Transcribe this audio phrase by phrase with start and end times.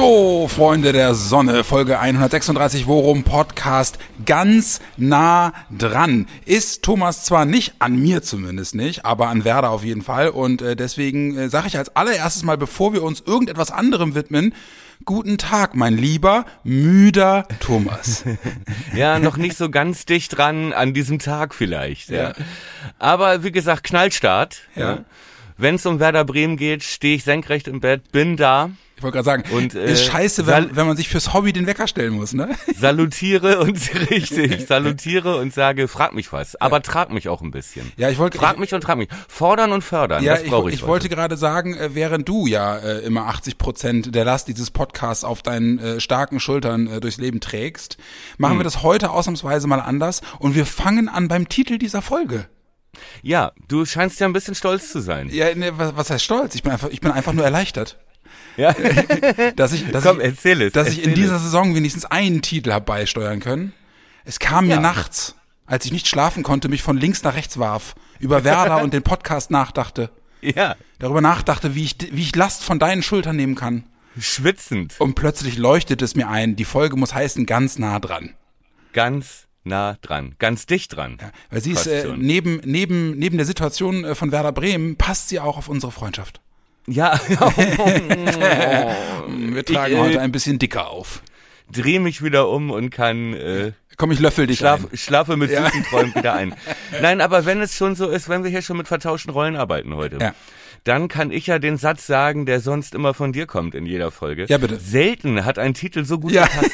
[0.00, 6.28] So, Freunde der Sonne, Folge 136 Worum Podcast ganz nah dran.
[6.44, 10.62] Ist Thomas zwar nicht an mir zumindest nicht, aber an Werder auf jeden Fall und
[10.62, 14.54] äh, deswegen äh, sage ich als allererstes mal, bevor wir uns irgendetwas anderem widmen,
[15.04, 18.24] Guten Tag, mein lieber, müder Thomas.
[18.94, 22.10] ja, noch nicht so ganz dicht dran an diesem Tag vielleicht.
[22.10, 22.22] Ja.
[22.22, 22.34] ja.
[22.98, 24.58] Aber wie gesagt, Knallstart.
[24.74, 24.90] Ja.
[24.90, 25.04] ja.
[25.60, 28.70] Wenn es um Werder Bremen geht, stehe ich senkrecht im Bett, bin da.
[28.96, 31.66] Ich wollte gerade sagen, und, äh, ist scheiße, wenn, wenn man sich fürs Hobby den
[31.66, 32.50] Wecker stellen muss, ne?
[32.76, 33.76] Salutiere und
[34.10, 36.82] richtig, salutiere und sage, frag mich was, aber ja.
[36.82, 37.92] trag mich auch ein bisschen.
[37.96, 39.08] Ja, ich wollte frag mich und trag mich.
[39.26, 40.76] Fordern und fördern, ja, das brauche ich.
[40.76, 44.46] Ich, ich wollte gerade sagen, äh, während du ja äh, immer 80 Prozent der Last
[44.46, 47.98] dieses Podcasts auf deinen äh, starken Schultern äh, durchs Leben trägst,
[48.36, 48.60] machen hm.
[48.60, 52.46] wir das heute ausnahmsweise mal anders und wir fangen an beim Titel dieser Folge.
[53.22, 55.28] Ja, du scheinst ja ein bisschen stolz zu sein.
[55.30, 56.54] Ja, ne, was, was heißt stolz?
[56.54, 57.98] Ich bin einfach, ich bin einfach nur erleichtert.
[58.56, 58.74] Ja.
[59.56, 60.72] dass ich, dass Komm, ich, erzähl es.
[60.72, 63.72] Dass erzähl ich in dieser Saison wenigstens einen Titel habe beisteuern können.
[64.24, 64.80] Es kam mir ja.
[64.80, 68.92] nachts, als ich nicht schlafen konnte, mich von links nach rechts warf, über Werder und
[68.92, 70.10] den Podcast nachdachte.
[70.40, 70.76] Ja.
[70.98, 73.84] Darüber nachdachte, wie ich, wie ich Last von deinen Schultern nehmen kann.
[74.18, 74.96] Schwitzend.
[74.98, 78.34] Und plötzlich leuchtet es mir ein, die Folge muss heißen, ganz nah dran.
[78.92, 81.18] Ganz nah dran, ganz dicht dran.
[81.20, 85.28] Ja, weil sie ist äh, neben neben neben der Situation äh, von Werder Bremen passt
[85.28, 86.40] sie auch auf unsere Freundschaft.
[86.86, 87.20] Ja.
[87.28, 87.44] Wir
[89.64, 91.22] tragen ich, äh, heute ein bisschen dicker auf.
[91.70, 94.96] Dreh mich wieder um und kann äh, Komm, ich löffel dich schlaf, ein.
[94.96, 95.64] Schlafe mit ja.
[95.64, 96.54] süßen Träumen wieder ein.
[97.02, 99.96] Nein, aber wenn es schon so ist, wenn wir hier schon mit vertauschten Rollen arbeiten
[99.96, 100.34] heute, ja.
[100.88, 104.10] Dann kann ich ja den Satz sagen, der sonst immer von dir kommt in jeder
[104.10, 104.46] Folge.
[104.48, 104.80] Ja, bitte.
[104.80, 106.46] Selten hat ein Titel so gut ja.
[106.46, 106.70] gepasst.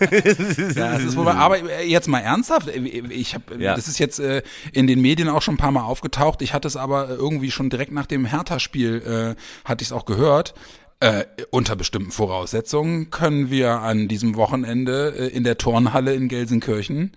[0.76, 3.74] ja, das ist wohl, aber jetzt mal ernsthaft, ich habe, ja.
[3.74, 4.42] das ist jetzt äh,
[4.72, 6.42] in den Medien auch schon ein paar Mal aufgetaucht.
[6.42, 10.04] Ich hatte es aber irgendwie schon direkt nach dem Hertha-Spiel äh, hatte ich es auch
[10.04, 10.54] gehört.
[11.00, 17.16] Äh, unter bestimmten Voraussetzungen können wir an diesem Wochenende äh, in der Turnhalle in Gelsenkirchen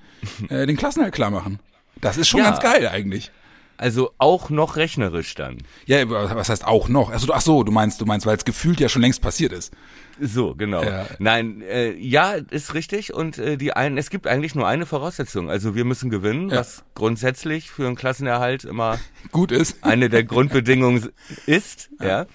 [0.50, 1.60] äh, den Klassenhalt klar machen.
[2.00, 2.50] Das ist schon ja.
[2.50, 3.32] ganz geil eigentlich.
[3.82, 5.58] Also auch noch rechnerisch dann.
[5.88, 7.10] Ja, was heißt auch noch?
[7.10, 9.74] Also ach so, du meinst, du meinst, weil es gefühlt ja schon längst passiert ist.
[10.20, 10.84] So, genau.
[10.84, 11.08] Ja.
[11.18, 13.12] Nein, äh, ja, ist richtig.
[13.12, 15.50] Und äh, die einen, es gibt eigentlich nur eine Voraussetzung.
[15.50, 16.58] Also wir müssen gewinnen, ja.
[16.58, 19.00] was grundsätzlich für einen Klassenerhalt immer
[19.32, 19.78] gut ist.
[19.84, 21.10] Eine der Grundbedingungen
[21.48, 22.08] ist, ja.
[22.08, 22.26] ja.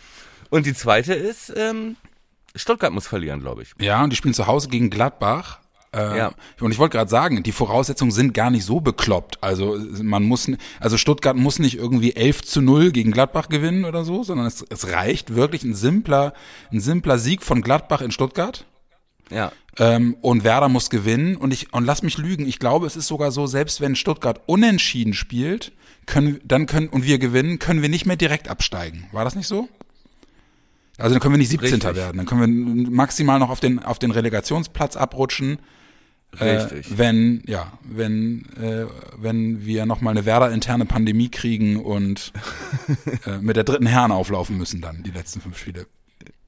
[0.50, 1.94] Und die zweite ist, ähm,
[2.56, 3.72] Stuttgart muss verlieren, glaube ich.
[3.78, 5.60] Ja, und die spielen zu Hause gegen Gladbach.
[5.94, 6.32] Äh, ja.
[6.60, 9.38] Und ich wollte gerade sagen, die Voraussetzungen sind gar nicht so bekloppt.
[9.42, 14.04] Also man muss, also Stuttgart muss nicht irgendwie 11 zu 0 gegen Gladbach gewinnen oder
[14.04, 16.34] so, sondern es, es reicht wirklich ein simpler,
[16.72, 18.66] ein simpler Sieg von Gladbach in Stuttgart.
[19.30, 19.52] Ja.
[19.78, 21.36] Ähm, und Werder muss gewinnen.
[21.36, 24.40] Und ich, und lass mich lügen, ich glaube, es ist sogar so, selbst wenn Stuttgart
[24.46, 25.72] unentschieden spielt,
[26.06, 29.08] können, dann können, und wir gewinnen, können wir nicht mehr direkt absteigen.
[29.12, 29.68] War das nicht so?
[30.98, 31.74] Also dann können wir nicht 17.
[31.74, 31.94] Richtig.
[31.94, 32.16] werden.
[32.16, 35.58] Dann können wir maximal noch auf den, auf den Relegationsplatz abrutschen.
[36.40, 36.92] Richtig.
[36.92, 38.86] Äh, wenn, ja, wenn, äh,
[39.16, 42.32] wenn wir nochmal eine Werder-interne Pandemie kriegen und
[43.26, 45.86] äh, mit der dritten Herren auflaufen müssen dann, die letzten fünf Spiele.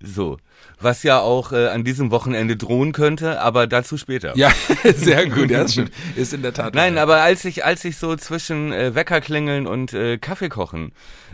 [0.00, 0.36] So,
[0.80, 4.36] was ja auch äh, an diesem Wochenende drohen könnte, aber dazu später.
[4.36, 4.52] Ja,
[4.94, 5.90] sehr gut, ja, stimmt.
[6.14, 6.74] Ist in der Tat.
[6.74, 10.92] Nein, aber als ich, als ich so zwischen äh, Weckerklingeln und äh, Kaffee kochen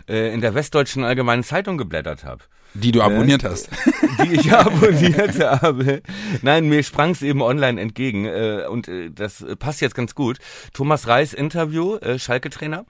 [0.09, 2.43] äh, in der Westdeutschen Allgemeinen Zeitung geblättert habe,
[2.75, 3.69] die du abonniert äh, hast.
[4.23, 6.01] Die ich abonniert habe.
[6.41, 8.25] Nein, mir sprang es eben online entgegen.
[8.25, 10.37] Äh, und äh, das passt jetzt ganz gut.
[10.73, 12.85] Thomas Reis Interview, äh, Schalke-Trainer.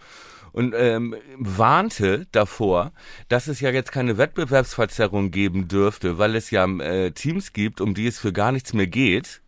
[0.52, 2.94] Und ähm, warnte davor,
[3.28, 7.94] dass es ja jetzt keine Wettbewerbsverzerrung geben dürfte, weil es ja äh, Teams gibt, um
[7.94, 9.42] die es für gar nichts mehr geht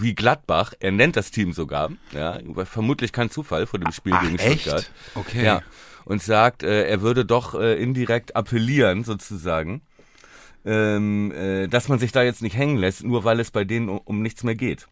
[0.00, 0.74] wie Gladbach.
[0.80, 1.90] Er nennt das Team sogar.
[2.12, 4.62] Ja, vermutlich kein Zufall vor dem Spiel Ach, gegen echt?
[4.62, 4.90] Stuttgart.
[5.14, 5.44] Okay.
[5.44, 5.62] Ja
[6.04, 9.82] und sagt, äh, er würde doch äh, indirekt appellieren, sozusagen,
[10.64, 13.88] ähm, äh, dass man sich da jetzt nicht hängen lässt, nur weil es bei denen
[13.88, 14.88] um, um nichts mehr geht.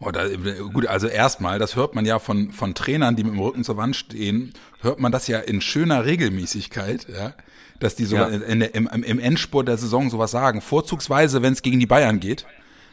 [0.00, 0.26] Oh, da,
[0.72, 3.76] gut, also erstmal, das hört man ja von, von Trainern, die mit dem Rücken zur
[3.76, 7.34] Wand stehen, hört man das ja in schöner Regelmäßigkeit, ja,
[7.80, 8.26] dass die so ja.
[8.28, 10.60] in, in, im, im Endspurt der Saison sowas sagen.
[10.60, 12.46] Vorzugsweise, wenn es gegen die Bayern geht,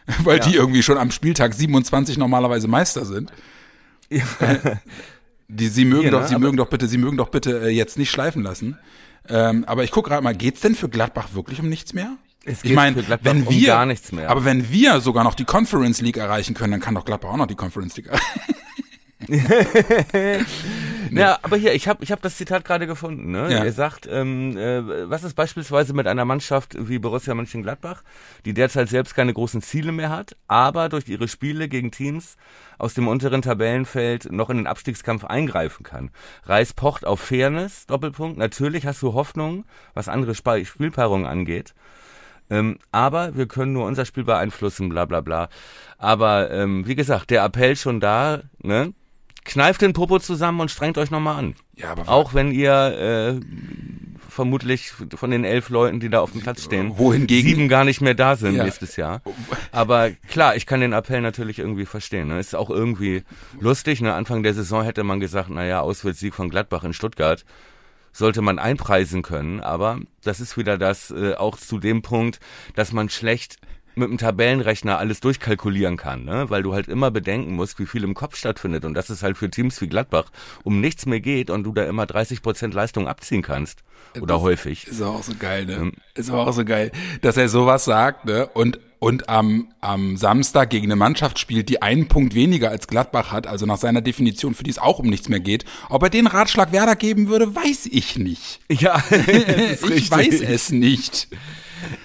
[0.23, 0.45] weil ja.
[0.45, 3.31] die irgendwie schon am Spieltag 27 normalerweise Meister sind.
[4.09, 4.23] Ja.
[5.47, 6.27] Die, sie mögen Hier, doch, ne?
[6.27, 8.79] sie mögen doch bitte, sie mögen doch bitte äh, jetzt nicht schleifen lassen.
[9.29, 12.17] Ähm, aber ich gucke gerade mal, geht's denn für Gladbach wirklich um nichts mehr?
[12.45, 14.29] Es geht ich meine, wenn wir, um gar nichts mehr.
[14.29, 17.37] Aber wenn wir sogar noch die Conference League erreichen können, dann kann doch Gladbach auch
[17.37, 18.55] noch die Conference League erreichen.
[21.21, 23.31] Ja, aber hier, ich habe ich hab das Zitat gerade gefunden.
[23.31, 23.51] Ne?
[23.51, 23.63] Ja.
[23.63, 28.03] Er sagt, ähm, äh, was ist beispielsweise mit einer Mannschaft wie Borussia Mönchengladbach,
[28.45, 32.37] die derzeit selbst keine großen Ziele mehr hat, aber durch ihre Spiele gegen Teams
[32.77, 36.11] aus dem unteren Tabellenfeld noch in den Abstiegskampf eingreifen kann.
[36.43, 38.37] Reis pocht auf Fairness, Doppelpunkt.
[38.37, 41.73] Natürlich hast du Hoffnung, was andere Sp- Spielpaarungen angeht.
[42.49, 45.49] Ähm, aber wir können nur unser Spiel beeinflussen, bla bla bla.
[45.97, 48.93] Aber ähm, wie gesagt, der Appell schon da, ne?
[49.45, 51.55] Kneift den Popo zusammen und strengt euch nochmal an.
[51.75, 53.45] Ja, aber Auch wenn ihr äh,
[54.27, 58.01] vermutlich von den elf Leuten, die da auf dem Platz stehen, Wohingegen- sieben gar nicht
[58.01, 58.63] mehr da sind Ja.
[58.63, 59.21] nächstes Jahr.
[59.71, 62.27] Aber klar, ich kann den Appell natürlich irgendwie verstehen.
[62.29, 62.39] Ne?
[62.39, 63.23] Ist auch irgendwie
[63.59, 64.01] lustig.
[64.01, 64.13] Ne?
[64.13, 67.45] Anfang der Saison hätte man gesagt, naja, Auswärtssieg von Gladbach in Stuttgart
[68.11, 69.59] sollte man einpreisen können.
[69.59, 72.39] Aber das ist wieder das, äh, auch zu dem Punkt,
[72.75, 73.57] dass man schlecht
[73.97, 76.49] mit dem Tabellenrechner alles durchkalkulieren kann, ne?
[76.49, 79.37] weil du halt immer bedenken musst, wie viel im Kopf stattfindet und dass es halt
[79.37, 80.25] für Teams wie Gladbach
[80.63, 83.83] um nichts mehr geht und du da immer 30 Prozent Leistung abziehen kannst
[84.15, 84.87] oder Das häufig.
[84.87, 85.73] Ist auch so geil, ne?
[85.73, 85.93] Ähm.
[86.13, 88.47] Ist auch so geil, dass er sowas sagt, ne?
[88.47, 93.31] Und und am, am Samstag gegen eine Mannschaft spielt, die einen Punkt weniger als Gladbach
[93.31, 95.63] hat, also nach seiner Definition, für die es auch um nichts mehr geht.
[95.89, 98.61] Ob er den Ratschlag Werder geben würde, weiß ich nicht.
[98.71, 101.27] Ja, ich weiß es nicht.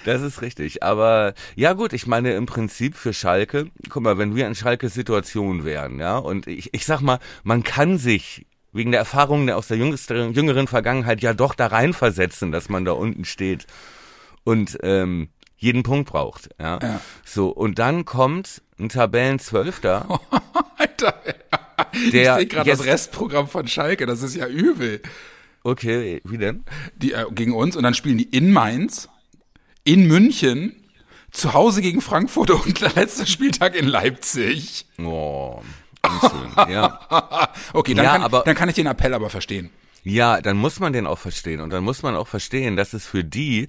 [0.05, 0.83] Das ist richtig.
[0.83, 4.89] Aber ja gut, ich meine im Prinzip für Schalke, guck mal, wenn wir in Schalke
[4.89, 9.67] Situation wären, ja, und ich, ich sag mal, man kann sich wegen der Erfahrungen aus
[9.67, 13.67] der jüngsten, jüngeren Vergangenheit ja doch da reinversetzen, dass man da unten steht
[14.43, 16.49] und ähm, jeden Punkt braucht.
[16.59, 16.79] Ja?
[16.81, 17.01] Ja.
[17.23, 20.19] So, und dann kommt ein Tabellenzwölfter,
[20.77, 21.21] Alter,
[22.11, 25.01] Der ich sehe gerade das Restprogramm von Schalke, das ist ja übel.
[25.63, 26.63] okay, wie denn?
[26.95, 29.09] Die, äh, gegen uns und dann spielen die in Mainz,
[29.83, 30.75] in München,
[31.31, 34.85] zu Hause gegen Frankfurt und der letzte Spieltag in Leipzig.
[34.99, 35.61] Oh,
[36.03, 36.71] unschön.
[36.71, 36.99] ja.
[37.73, 39.69] Okay, dann, Ja, kann, aber- dann kann ich den Appell aber verstehen.
[40.03, 41.61] Ja, dann muss man den auch verstehen.
[41.61, 43.67] Und dann muss man auch verstehen, dass es für die,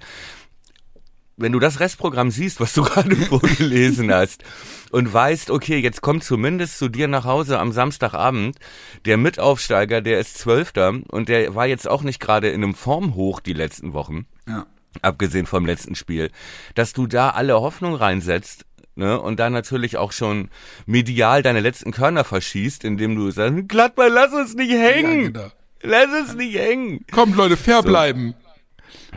[1.36, 4.42] wenn du das Restprogramm siehst, was du gerade vorgelesen hast,
[4.90, 8.58] und weißt, okay, jetzt kommt zumindest zu dir nach Hause am Samstagabend
[9.04, 13.40] der Mitaufsteiger, der ist Zwölfter und der war jetzt auch nicht gerade in einem Formhoch
[13.40, 14.66] die letzten Wochen, Ja.
[15.00, 16.30] Abgesehen vom letzten Spiel,
[16.74, 20.50] dass du da alle Hoffnung reinsetzt, ne, und da natürlich auch schon
[20.86, 25.32] medial deine letzten Körner verschießt, indem du sagst, Gladbach, lass uns nicht hängen!
[25.32, 25.50] genau.
[25.82, 27.04] Lass uns nicht hängen!
[27.10, 28.34] Kommt Leute, fair bleiben.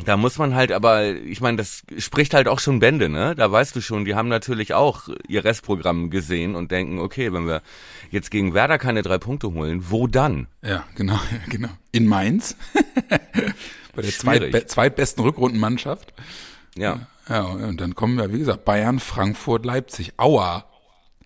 [0.04, 3.34] Da muss man halt aber, ich meine, das spricht halt auch schon Bände, ne?
[3.36, 7.48] Da weißt du schon, die haben natürlich auch ihr Restprogramm gesehen und denken, okay, wenn
[7.48, 7.62] wir
[8.12, 10.48] jetzt gegen Werder keine drei Punkte holen, wo dann?
[10.62, 11.20] Ja, genau,
[11.50, 11.70] genau.
[11.92, 12.58] In Mainz.
[13.96, 16.14] Bei der zweitbe zweitbesten Rückrundenmannschaft.
[16.76, 20.14] Ja, Ja, und dann kommen wir, wie gesagt, Bayern, Frankfurt, Leipzig.
[20.18, 20.66] Aua.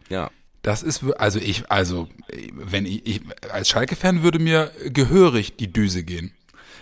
[0.10, 0.30] ja.
[0.62, 2.10] Das ist, also ich, also,
[2.52, 6.34] wenn ich, ich als Schalke-Fan würde mir gehörig die Düse gehen.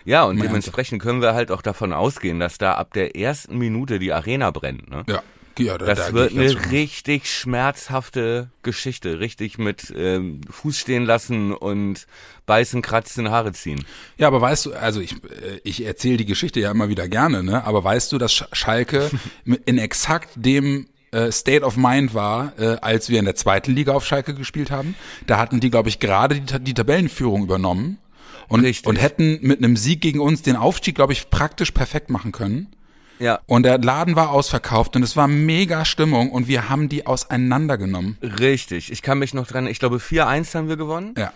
[0.04, 4.00] Ja, und dementsprechend können wir halt auch davon ausgehen, dass da ab der ersten Minute
[4.00, 5.04] die Arena brennt, ne?
[5.07, 5.22] Ja,
[5.59, 11.54] ja da, Das da wird eine richtig schmerzhafte Geschichte, richtig mit ähm, Fuß stehen lassen
[11.54, 12.07] und
[12.45, 13.83] beißen, kratzen, Haare ziehen.
[14.18, 17.44] Ja, aber weißt du, also ich, äh, ich erzähle die Geschichte ja immer wieder gerne,
[17.44, 17.63] ne?
[17.65, 19.09] Aber weißt du, dass Sch- Schalke
[19.65, 23.94] in exakt dem äh, State of Mind war, äh, als wir in der zweiten Liga
[23.94, 24.95] auf Schalke gespielt haben?
[25.25, 27.98] Da hatten die, glaube ich, gerade die, Ta- die Tabellenführung übernommen
[28.48, 28.88] und, Richtig.
[28.88, 32.68] und hätten mit einem Sieg gegen uns den Aufstieg, glaube ich, praktisch perfekt machen können.
[33.19, 37.05] Ja, Und der Laden war ausverkauft und es war mega Stimmung und wir haben die
[37.07, 38.17] auseinandergenommen.
[38.21, 38.91] richtig.
[38.91, 41.15] Ich kann mich noch dran, ich glaube 4-1 haben wir gewonnen.
[41.17, 41.33] Ja.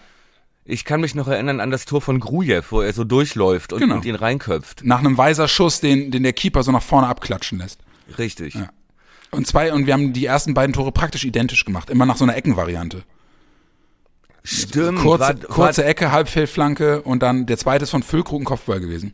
[0.64, 3.80] Ich kann mich noch erinnern an das Tor von Grujew, wo er so durchläuft und,
[3.80, 3.96] Genau.
[3.96, 4.84] und ihn reinköpft.
[4.86, 7.80] Nach einem weiser Schuss, den, den der Keeper so nach vorne abklatschen lässt.
[8.20, 8.54] Richtig.
[8.54, 8.70] Ja.
[9.32, 12.26] Und zwei, und wir haben die ersten beiden Tore praktisch identisch gemacht, immer nach so
[12.26, 13.04] einer Eckenvariante.
[14.44, 15.00] Stimmt.
[15.00, 18.80] Kurze, war, kurze war, Ecke, Halbfeldflanke und dann der zweite ist von Füllkrug ein Kopfball
[18.80, 19.14] gewesen.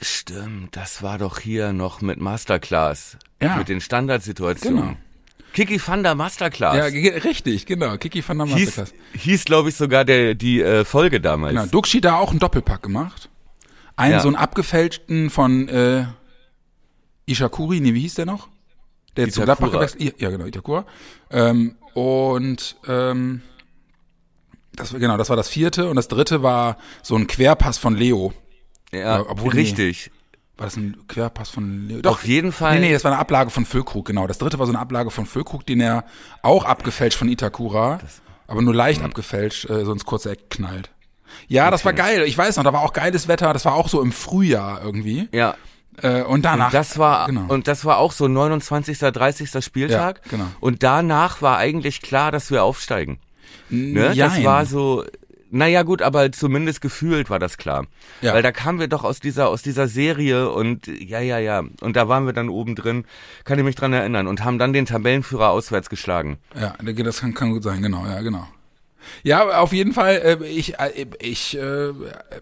[0.00, 3.16] Stimmt, das war doch hier noch mit Masterclass.
[3.40, 3.56] Ja.
[3.56, 4.82] Mit den Standardsituationen.
[4.82, 4.96] Genau.
[5.52, 6.76] Kiki van der Masterclass.
[6.76, 7.96] Ja, richtig, genau.
[7.96, 8.94] Kiki van der hieß, Masterclass.
[9.14, 11.54] hieß glaube ich, sogar der, die äh, Folge damals.
[11.54, 11.66] Genau.
[11.66, 13.30] Duxi da auch einen Doppelpack gemacht.
[13.96, 14.20] Einen Ja.
[14.20, 16.04] so einen abgefälschten von äh,
[17.26, 18.48] Ishakuri, nee, wie hieß der noch?
[19.16, 19.70] Der jetzt zu Itakura.
[19.70, 20.84] Gladbach gewechselt Ja, genau, Itakura.
[21.30, 23.40] Ähm, und ähm,
[24.74, 28.34] das genau, das war das vierte und das dritte war so ein Querpass von Leo.
[28.92, 29.60] Ja, obwohl, nee.
[29.60, 30.10] richtig.
[30.56, 32.00] War das ein Querpass von Leo?
[32.08, 32.80] Auf jeden Fall.
[32.80, 34.26] Nee, nee, das war eine Ablage von Füllkrug, genau.
[34.26, 36.04] Das dritte war so eine Ablage von Füllkrug, den er
[36.42, 37.98] auch abgefälscht von Itakura,
[38.46, 39.06] aber nur leicht Mhm.
[39.06, 40.90] abgefälscht, äh, so ins kurze Eck knallt.
[41.48, 42.22] Ja, das war geil.
[42.22, 43.52] Ich weiß noch, da war auch geiles Wetter.
[43.52, 45.28] Das war auch so im Frühjahr irgendwie.
[45.32, 45.56] Ja.
[46.00, 46.66] Äh, und danach.
[46.66, 47.52] Und das war genau.
[47.52, 48.98] und das war auch so 29.
[48.98, 49.62] 30.
[49.64, 50.20] Spieltag.
[50.24, 50.46] Ja, genau.
[50.60, 53.18] Und danach war eigentlich klar, dass wir aufsteigen.
[53.68, 54.14] Ne?
[54.14, 55.04] Das war so
[55.50, 57.86] naja gut, aber zumindest gefühlt war das klar.
[58.20, 58.34] Ja.
[58.34, 61.64] Weil da kamen wir doch aus dieser, aus dieser Serie und ja, ja, ja.
[61.80, 63.04] Und da waren wir dann oben drin,
[63.44, 66.38] kann ich mich dran erinnern, und haben dann den Tabellenführer auswärts geschlagen.
[66.58, 68.46] Ja, das kann, kann gut sein, genau, ja, genau.
[69.22, 71.92] Ja, auf jeden Fall, äh, ich, äh, ich, äh,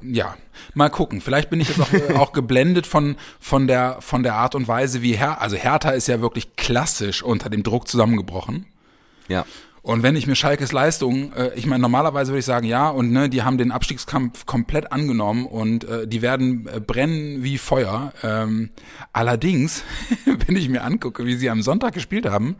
[0.02, 0.36] ja,
[0.74, 1.20] mal gucken.
[1.20, 4.68] Vielleicht bin ich jetzt auch, äh, auch geblendet von, von der, von der Art und
[4.68, 8.66] Weise, wie Her, also Hertha ist ja wirklich klassisch unter dem Druck zusammengebrochen.
[9.28, 9.44] Ja.
[9.84, 13.12] Und wenn ich mir Schalkes Leistung, äh, ich meine, normalerweise würde ich sagen, ja, und
[13.12, 18.12] ne, die haben den Abstiegskampf komplett angenommen und äh, die werden äh, brennen wie Feuer.
[18.22, 18.70] Ähm,
[19.12, 19.84] allerdings,
[20.46, 22.56] wenn ich mir angucke, wie sie am Sonntag gespielt haben,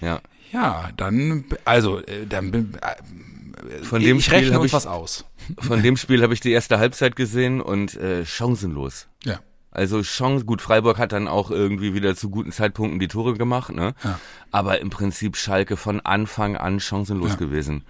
[0.00, 0.20] Ja.
[0.52, 4.86] ja, dann, also, äh, dann, äh, Von dem ich Spiel rechne hab uns ich- was
[4.86, 5.26] aus.
[5.60, 9.06] Von dem Spiel habe ich die erste Halbzeit gesehen und äh, chancenlos.
[9.24, 9.38] Ja.
[9.74, 13.74] Also Chance, gut, Freiburg hat dann auch irgendwie wieder zu guten Zeitpunkten die Tore gemacht,
[13.74, 13.94] ne?
[14.04, 14.20] Ja.
[14.52, 17.36] Aber im Prinzip Schalke von Anfang an chancenlos Ja.
[17.36, 17.84] gewesen.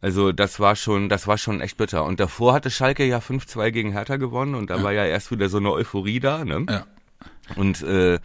[0.00, 2.04] Also das war schon, das war schon echt bitter.
[2.04, 5.50] Und davor hatte Schalke ja 5-2 gegen Hertha gewonnen und da war ja erst wieder
[5.50, 6.64] so eine Euphorie da, ne?
[6.68, 6.86] Ja.
[7.56, 8.18] Und äh,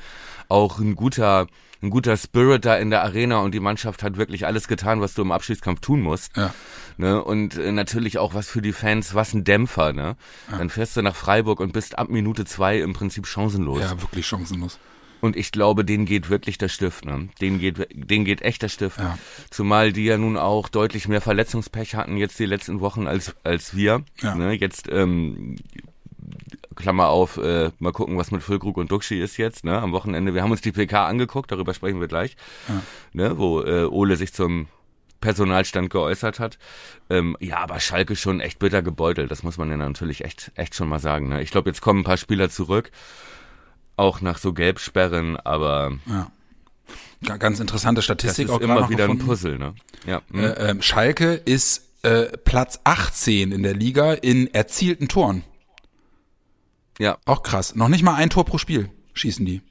[0.48, 1.48] auch ein guter,
[1.82, 5.14] ein guter Spirit da in der Arena und die Mannschaft hat wirklich alles getan, was
[5.14, 6.36] du im Abschiedskampf tun musst.
[6.36, 6.54] Ja.
[6.98, 7.24] Ne?
[7.24, 10.16] Und äh, natürlich auch was für die Fans, was ein Dämpfer, ne?
[10.50, 13.82] Dann fährst du nach Freiburg und bist ab Minute zwei im Prinzip chancenlos.
[13.82, 14.80] Ja, wirklich chancenlos.
[15.22, 17.30] Und ich glaube, denen geht wirklich der Stift, ne?
[17.42, 19.00] Denen geht, denen geht echt der Stift.
[19.00, 19.18] Ja.
[19.50, 23.76] Zumal die ja nun auch deutlich mehr Verletzungspech hatten jetzt die letzten Wochen als, als
[23.76, 24.04] wir.
[24.22, 24.36] Ja.
[24.36, 24.54] Ne?
[24.54, 25.56] Jetzt, ähm,
[26.76, 29.80] Klammer auf, äh, mal gucken, was mit Füllkrug und Duxi ist jetzt, ne?
[29.82, 30.34] Am Wochenende.
[30.34, 32.36] Wir haben uns die PK angeguckt, darüber sprechen wir gleich.
[33.14, 33.38] Ne?
[33.38, 34.68] Wo äh, Ole sich zum
[35.22, 36.58] Personalstand geäußert hat.
[37.10, 39.32] Ähm, ja, aber Schalke schon echt bitter gebeutelt.
[39.32, 41.30] Das muss man ja natürlich echt, echt schon mal sagen.
[41.30, 41.42] Ne?
[41.42, 42.92] Ich glaube, jetzt kommen ein paar Spieler zurück.
[43.98, 46.32] Auch nach so Gelbsperren, aber Ja.
[47.24, 49.26] Ga- Ganz interessante das Statistik ist auch gerade immer wieder ein gefunden.
[49.26, 49.74] Puzzle, ne?
[50.06, 50.22] Ja.
[50.32, 50.40] hm.
[50.44, 55.44] Äh, ähm, Schalke ist äh, Platz 18 in der Liga in erzielten Toren.
[57.00, 57.18] Ja.
[57.26, 57.76] Auch krass.
[57.76, 59.62] Noch nicht mal ein Tor pro Spiel schießen die.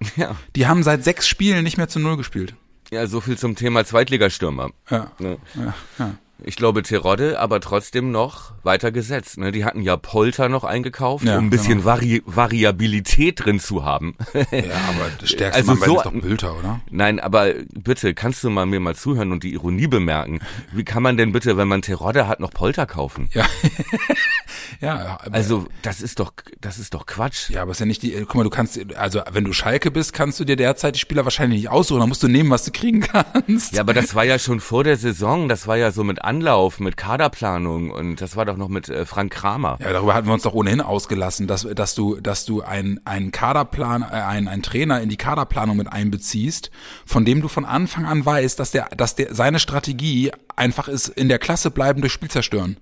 [0.16, 0.34] Ja.
[0.56, 2.54] Die haben seit sechs Spielen nicht mehr zu Null gespielt.
[2.90, 4.70] Ja, so viel zum Thema Zweitligastürmer.
[4.88, 5.12] Ja.
[5.18, 5.36] Ne?
[5.54, 6.14] Ja, ja.
[6.44, 9.38] Ich glaube, Terodde aber trotzdem noch weiter gesetzt.
[9.38, 9.52] Ne?
[9.52, 14.16] Die hatten ja Polter noch eingekauft, Ja, um ein bisschen Vari Variabilität drin zu haben.
[14.34, 16.80] ja, aber der stärkste Also Mann so- ist doch Bülter, oder?
[16.90, 20.40] Nein, aber bitte, kannst du mal mir mal zuhören und die Ironie bemerken?
[20.72, 23.28] Wie kann man denn bitte, wenn man Terodde hat, noch Polter kaufen?
[23.32, 23.44] Ja.
[24.80, 27.50] ja, Also, das ist doch, das ist doch Quatsch.
[27.50, 30.12] ja, aber ist ja nicht die, guck mal, du kannst, also wenn du Schalke bist,
[30.12, 32.70] kannst du dir derzeit die Spieler wahrscheinlich nicht aussuchen, dann musst du nehmen, was du
[32.72, 33.74] kriegen kannst.
[33.74, 36.78] Ja, aber das war ja schon vor der Saison, das war ja so mit Anlauf,
[36.78, 39.78] mit Kaderplanung und das war doch noch mit äh, Frank Kramer.
[39.80, 43.32] Ja, darüber hatten wir uns doch ohnehin ausgelassen, dass, dass du, dass du einen, einen
[43.32, 46.70] Kaderplan, äh, einen, einen Trainer in die Kaderplanung mit einbeziehst,
[47.04, 51.08] von dem du von Anfang an weißt, dass der, dass der, seine Strategie einfach ist,
[51.08, 52.76] in der Klasse bleiben durch Spiel zerstören.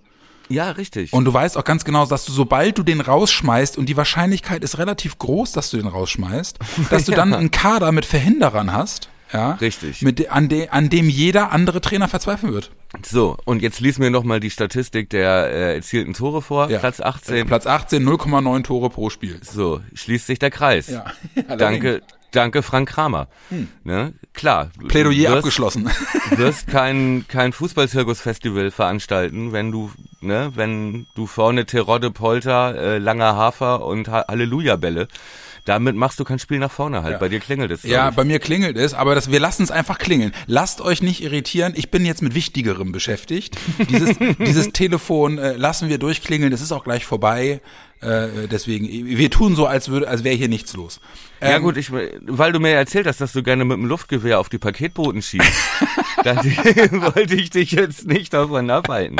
[0.50, 1.14] Ja, richtig.
[1.14, 4.62] Und du weißt auch ganz genau, dass du, sobald du den rausschmeißt, und die Wahrscheinlichkeit
[4.62, 6.58] ist relativ groß, dass du den rausschmeißt,
[6.90, 9.52] dass du dann einen Kader mit Verhinderern hast, ja.
[9.54, 10.02] Richtig.
[10.02, 12.70] Mit, an, de, an dem jeder andere Trainer verzweifeln wird.
[13.04, 16.70] So, und jetzt lies mir nochmal die Statistik der äh, erzielten Tore vor.
[16.70, 16.78] Ja.
[16.78, 17.46] Platz 18.
[17.46, 19.40] Platz 18, 0,9 Tore pro Spiel.
[19.42, 20.88] So, schließt sich der Kreis.
[20.88, 21.04] Ja.
[21.56, 23.28] Danke, danke Frank Kramer.
[23.84, 24.14] Ne?
[24.32, 24.70] Klar.
[24.78, 24.88] Hm.
[24.88, 25.90] Plädoyer wirst, abgeschlossen.
[26.30, 33.36] wirst kein, kein Fußballzirkusfestival veranstalten, wenn du, ne, wenn du vorne Terodde, Polter, äh, langer
[33.36, 35.08] Hafer und ha Halleluja-Bälle,
[35.68, 37.12] damit machst du kein Spiel nach vorne halt.
[37.12, 37.18] Ja.
[37.18, 37.82] Bei dir klingelt es.
[37.82, 40.32] Ja, bei mir klingelt es, aber das, wir lassen es einfach klingeln.
[40.46, 41.74] Lasst euch nicht irritieren.
[41.76, 43.56] Ich bin jetzt mit Wichtigerem beschäftigt.
[43.90, 46.50] Dieses, dieses Telefon äh, lassen wir durchklingeln.
[46.50, 47.60] Das ist auch gleich vorbei.
[48.00, 51.00] Äh, deswegen, wir tun so, als würde, als wäre hier nichts los.
[51.40, 54.38] Ja Ähm, gut, ich, weil du mir erzählt hast, dass du gerne mit dem Luftgewehr
[54.38, 55.52] auf die Paketboten schießt,
[56.24, 59.16] dann wollte ich dich jetzt nicht davon abhalten.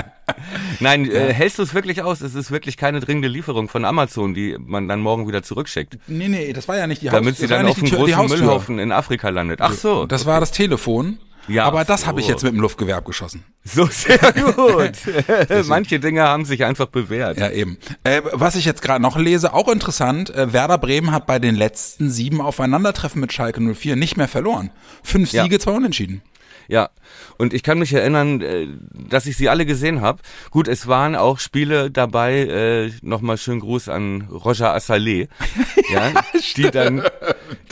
[0.80, 2.20] Nein, äh, hältst du es wirklich aus?
[2.20, 6.28] Es ist wirklich keine dringende Lieferung von Amazon, die man dann morgen wieder zurückschickt, Nee,
[6.28, 7.48] nee, das war ja nicht die damit Haustür.
[7.48, 8.38] sie das war dann ja auf dem großen.
[8.40, 9.60] Müllhaufen in Afrika landet.
[9.60, 11.18] Ach so, Das war das Telefon.
[11.48, 12.32] Ja, aber das habe ich so.
[12.32, 13.44] jetzt mit dem Luftgewehr abgeschossen.
[13.64, 15.66] so sehr gut.
[15.66, 17.38] Manche Dinge haben sich einfach bewährt.
[17.38, 17.78] Ja, eben.
[18.04, 21.54] Äh, was ich jetzt gerade noch lese, auch interessant, äh, Werder Bremen hat bei den
[21.54, 24.70] letzten sieben Aufeinandertreffen mit Schalke 04 nicht mehr verloren.
[25.02, 25.42] Fünf Ja.
[25.42, 26.22] Siege, zwei Unentschieden.
[26.68, 26.90] Ja,
[27.38, 28.68] und ich kann mich erinnern, äh,
[29.08, 30.20] dass ich sie alle gesehen habe.
[30.50, 35.28] Gut, es waren auch Spiele dabei, äh, nochmal schönen Gruß an Roger Assalé,
[35.90, 36.12] ja,
[36.56, 37.02] die dann,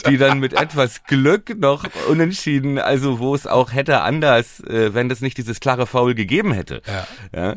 [0.09, 5.09] die dann mit etwas Glück noch unentschieden, also wo es auch hätte anders, äh, wenn
[5.09, 6.81] das nicht dieses klare Foul gegeben hätte.
[7.31, 7.55] Ja.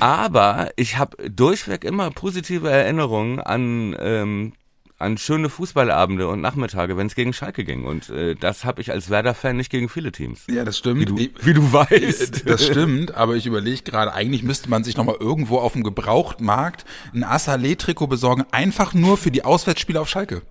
[0.00, 4.52] Aber ich habe durchweg immer positive Erinnerungen an ähm,
[4.98, 7.84] an schöne Fußballabende und Nachmittage, wenn es gegen Schalke ging.
[7.84, 10.44] Und äh, das habe ich als Werder-Fan nicht gegen viele Teams.
[10.48, 11.00] Ja, das stimmt.
[11.00, 12.48] Wie du, Ich- wie du weißt.
[12.48, 16.84] Das stimmt, aber ich überlege gerade, eigentlich müsste man sich nochmal irgendwo auf dem Gebrauchtmarkt
[17.12, 20.42] ein Assalé-Trikot besorgen, einfach nur für die Auswärtsspiele auf Schalke.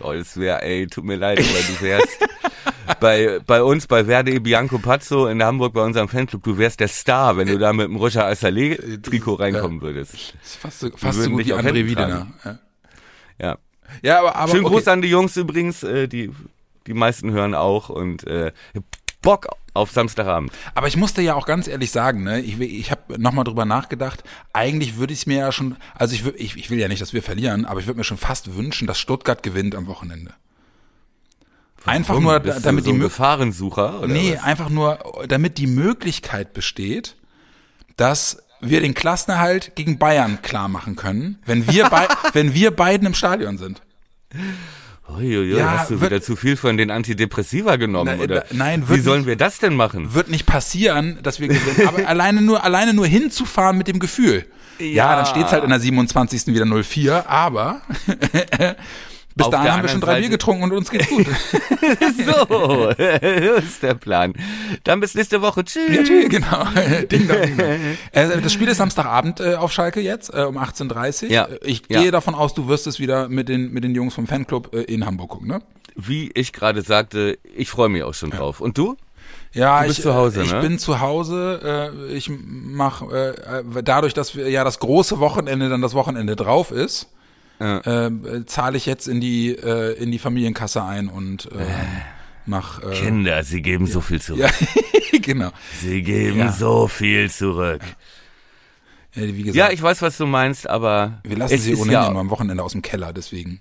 [0.00, 2.18] Oh, das wäre, ey, tut mir leid, aber du wärst
[3.00, 6.88] bei, bei uns, bei Verde Bianco Pazzo in Hamburg, bei unserem Fanclub, du wärst der
[6.88, 10.12] Star, wenn du da mit dem Roger Assalé-Trikot reinkommen würdest.
[10.14, 12.26] Das ist fast so, fast so gut wie André Wiedener.
[12.44, 12.58] Ja.
[13.40, 13.58] Ja.
[14.02, 14.74] Ja, aber, aber Schönen okay.
[14.76, 16.30] Gruß an die Jungs übrigens, äh, die,
[16.86, 18.52] die meisten hören auch und äh,
[19.20, 20.50] Bock auf Samstagabend.
[20.74, 24.24] Aber ich musste ja auch ganz ehrlich sagen, ne, ich, ich habe nochmal drüber nachgedacht,
[24.52, 27.12] eigentlich würde ich es mir ja schon, also ich, ich, ich will ja nicht, dass
[27.12, 30.34] wir verlieren, aber ich würde mir schon fast wünschen, dass Stuttgart gewinnt am Wochenende.
[31.84, 32.24] Einfach Warum?
[32.24, 34.44] nur, da- du damit so die Gefahrensucher oder Nee, was?
[34.44, 37.16] einfach nur, damit die Möglichkeit besteht,
[37.96, 43.06] dass wir den Klassenerhalt gegen Bayern klar machen können, wenn wir, bei, wenn wir beiden
[43.06, 43.82] im Stadion sind.
[45.08, 48.44] Uiuiui, Ja, hast du wird- wieder zu viel von den Antidepressiva genommen Na, oder?
[48.50, 49.26] na, nein, Wie wird sollen nicht.
[49.28, 50.14] wir das denn machen?
[50.14, 54.46] Wird nicht passieren, dass wir gewinnen, aber alleine nur, alleine nur hinzufahren mit dem Gefühl.
[54.78, 55.16] Ja, Ja.
[55.16, 56.46] dann steht's halt in der 27.
[56.46, 57.82] wieder 04, aber
[59.34, 61.26] bis dahin haben wir schon drei Bier Seite- getrunken und uns geht's gut.
[62.24, 64.34] So, das ist der Plan.
[64.84, 65.64] Dann bis nächste Woche.
[65.64, 65.88] Tschüss.
[65.94, 66.64] Ja, tschüss, genau.
[67.10, 67.80] ding dong, ding dong.
[68.12, 71.30] Äh, das Spiel ist Samstagabend äh, auf Schalke jetzt, äh, um 18.30 Uhr.
[71.30, 71.48] Ja.
[71.62, 72.00] Ich Ja.
[72.02, 75.04] gehe davon aus, du wirst es wieder mit den, mit den Jungs vom Fanclub in
[75.06, 75.62] Hamburg gucken, ne?
[75.96, 78.60] Wie ich gerade sagte, ich freue mich auch schon drauf.
[78.60, 78.96] Und du?
[79.52, 80.60] Ja, ich, zu Hause, ich ne?
[80.60, 81.92] bin zu Hause.
[82.08, 86.70] Äh, ich mache äh, dadurch, dass wir ja das große Wochenende dann das Wochenende drauf
[86.70, 87.08] ist,
[87.62, 88.06] Ja.
[88.08, 91.64] äh, zahle ich jetzt in die äh, in die Familienkasse ein und äh,
[92.46, 94.40] mach äh, Kinder, sie geben so viel zurück.
[94.40, 94.50] ja,
[95.22, 95.50] genau.
[95.80, 96.52] Sie geben Ja.
[96.52, 97.82] so viel zurück.
[99.14, 102.20] Ja, gesagt, Ja, ich weiß, was du meinst, aber wir lassen sie ohnehin ja, immer
[102.20, 103.60] am Wochenende aus dem Keller, deswegen.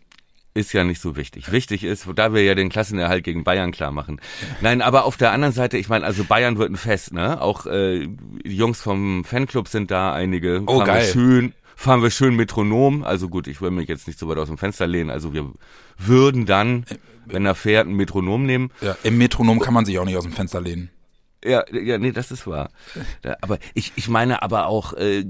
[0.53, 1.51] ist ja nicht so wichtig.
[1.51, 4.19] Wichtig ist, da wir ja den Klassenerhalt gegen Bayern klar machen.
[4.61, 7.41] Nein, aber auf der anderen Seite, ich meine, also Bayern wird ein Fest, ne?
[7.41, 8.07] Auch äh,
[8.45, 10.63] die Jungs vom Fanclub sind da, einige.
[10.67, 11.05] Oh, geil.
[11.11, 13.03] Schön, fahren wir schön Metronom.
[13.03, 15.09] Also gut, ich will mich jetzt nicht so weit aus dem Fenster lehnen.
[15.09, 15.51] Also wir
[15.97, 16.85] würden dann,
[17.25, 18.71] wenn er fährt, ein Metronom nehmen.
[18.81, 20.89] Ja, Im Metronom kann man sich auch nicht aus dem Fenster lehnen.
[21.43, 22.69] Ja, ja, nee, das ist wahr.
[23.23, 25.25] Da, aber ich, ich meine aber auch, äh,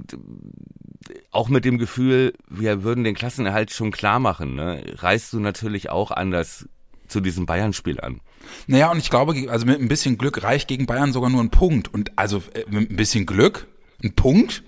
[1.31, 4.83] auch mit dem Gefühl, wir würden den Klassenerhalt schon klar machen, ne?
[4.97, 6.67] Reist du natürlich auch anders
[7.07, 8.21] zu diesem Bayern-Spiel an.
[8.67, 11.49] Naja, und ich glaube, also mit ein bisschen Glück reicht gegen Bayern sogar nur ein
[11.49, 11.93] Punkt.
[11.93, 13.67] Und also äh, mit ein bisschen Glück,
[14.03, 14.63] ein Punkt.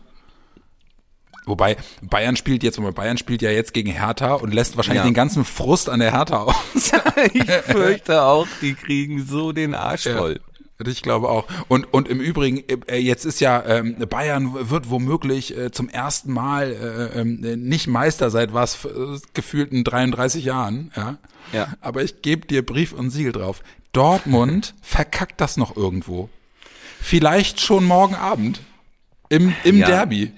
[1.45, 5.09] Wobei Bayern spielt jetzt, wobei Bayern spielt ja jetzt gegen Hertha und lässt wahrscheinlich Ja.
[5.09, 6.55] den ganzen Frust an der Hertha aus.
[7.33, 10.39] ich fürchte auch, die kriegen so den Arsch voll.
[10.85, 11.45] Ich glaube auch.
[11.69, 16.33] Und, und im Übrigen, äh, jetzt ist ja, ähm, Bayern wird womöglich äh, zum ersten
[16.33, 16.71] Mal
[17.15, 18.89] äh, ähm, nicht Meister seit was, äh,
[19.33, 20.91] gefühlten 33 Jahren.
[20.95, 21.17] Ja.
[21.53, 21.67] Ja.
[21.79, 23.61] Aber ich gebe dir Brief und Siegel drauf.
[23.93, 26.27] Dortmund verkackt das noch irgendwo.
[26.99, 28.59] Vielleicht schon morgen Abend.
[29.29, 29.87] Im, im Ja.
[29.87, 30.31] Derby.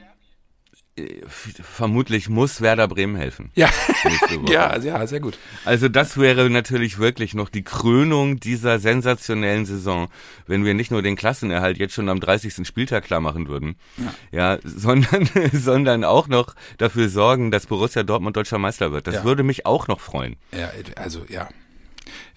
[1.62, 3.52] Vermutlich muss Werder Bremen helfen.
[3.56, 3.70] Ja.
[4.06, 4.54] nächste Woche.
[4.54, 5.38] ja, ja, sehr gut.
[5.66, 10.08] Also das wäre natürlich wirklich noch die Krönung dieser sensationellen Saison,
[10.48, 12.66] wenn wir nicht nur den Klassenerhalt jetzt schon am 30.
[12.66, 13.76] Spieltag klar machen würden,
[14.32, 19.08] ja, sondern, sondern auch noch dafür sorgen, dass Borussia Dortmund deutscher Meister wird.
[19.08, 19.24] Das Ja.
[19.26, 20.38] würde mich auch noch freuen.
[20.58, 21.50] Ja, also ja.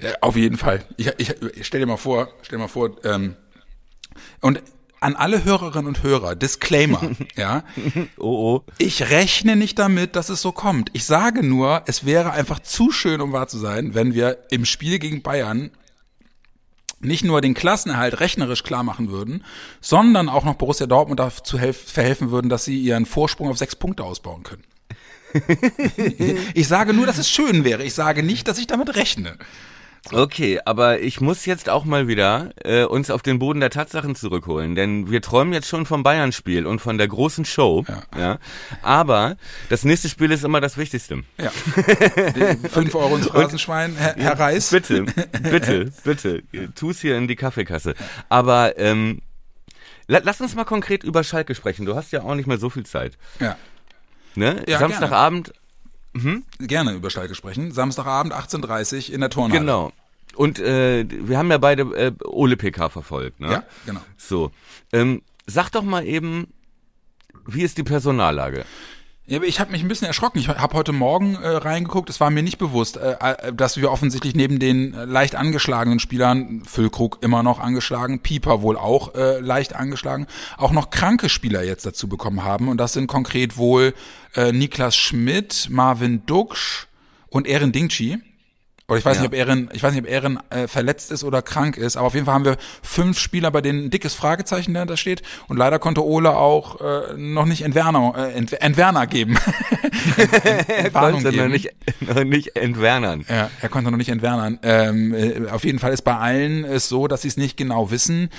[0.01, 0.85] ja auf jeden Fall.
[0.97, 3.37] Ich, ich, ich stell dir mal vor, stell dir mal vor, ähm,
[4.41, 4.61] und
[5.01, 7.65] an alle Hörerinnen und Hörer, Disclaimer, ja.
[8.17, 8.73] Oh, oh.
[8.79, 10.91] Ich rechne nicht damit, dass es so kommt.
[10.93, 14.65] Ich sage nur, es wäre einfach zu schön, um wahr zu sein, wenn wir im
[14.65, 15.71] Spiel gegen Bayern
[17.01, 19.45] nicht nur den Klassenerhalt rechnerisch klar machen würden,
[19.81, 23.77] sondern auch noch Borussia Dortmund dazu helf verhelfen würden, dass sie ihren Vorsprung auf sechs
[23.77, 24.65] Punkte ausbauen können.
[26.55, 27.85] ich sage nur, dass es schön wäre.
[27.85, 29.37] Ich sage nicht, dass ich damit rechne.
[30.13, 34.15] Okay, aber ich muss jetzt auch mal wieder äh, uns auf den Boden der Tatsachen
[34.15, 37.85] zurückholen, denn wir träumen jetzt schon vom Bayern-Spiel und von der großen Show.
[38.17, 38.39] Ja.
[38.83, 39.37] Aber
[39.69, 41.25] das nächste Spiel ist immer das Wichtigste.
[41.39, 41.51] Ja.
[42.71, 44.71] Fünf Euro ins Phrasenschwein, Herr, Herr Reis.
[44.71, 45.05] Bitte,
[45.43, 46.43] bitte, bitte,
[46.75, 47.95] tu's hier in die Kaffeekasse.
[48.29, 49.21] Aber ähm,
[50.07, 51.85] la, lass uns mal konkret über Schalke sprechen.
[51.85, 53.19] Du hast ja auch nicht mehr so viel Zeit.
[53.41, 53.57] Ja.
[54.35, 54.63] Ne?
[54.67, 55.68] Ja, Samstagabend, Gerne
[56.95, 57.73] über Schalke sprechen.
[57.73, 59.61] Samstagabend 18.30 in der Turnhalle.
[59.61, 59.93] genau.
[60.35, 63.41] Und äh, wir haben ja beide äh, Ole PK verfolgt.
[63.41, 63.51] Ne?
[63.51, 64.01] Ja, genau.
[64.17, 64.53] So,
[64.93, 66.47] ähm, sag doch mal eben,
[67.47, 68.65] wie ist die Personallage?
[69.29, 70.39] Ja, aber ich habe mich ein bisschen erschrocken.
[70.39, 72.09] Ich habe heute Morgen äh, reingeguckt.
[72.09, 76.01] Es war mir nicht bewusst, äh, äh, dass wir offensichtlich neben den äh, leicht angeschlagenen
[76.01, 81.63] Spielern, Füllkrug immer noch angeschlagen, Pieper wohl auch äh, leicht angeschlagen, auch noch kranke Spieler
[81.63, 82.69] jetzt dazu bekommen haben.
[82.71, 83.93] Und das sind konkret wohl
[84.35, 86.87] äh, Niklas Schmidt, Marvin Duksch
[87.29, 88.21] und Erin Dingchi.
[88.91, 89.23] Oder ich weiß Ja.
[89.23, 92.07] nicht, ob Erin, ich weiß nicht, ob Erin äh, verletzt ist oder krank ist, aber
[92.07, 95.21] auf jeden Fall haben wir fünf Spieler, bei denen ein dickes Fragezeichen dahinter steht.
[95.47, 99.37] Und leider konnte Ole auch äh, noch nicht Entwerner, äh, Ent Entwerner geben.
[100.69, 101.51] Entwarnung Konnte noch geben.
[101.53, 101.71] nicht,
[102.01, 103.27] noch nicht entwernern.
[103.29, 104.59] Ja, er konnte noch nicht entwernern.
[104.63, 107.91] Ähm, äh, auf jeden Fall ist bei allen es so, dass sie es nicht genau
[107.91, 108.31] wissen.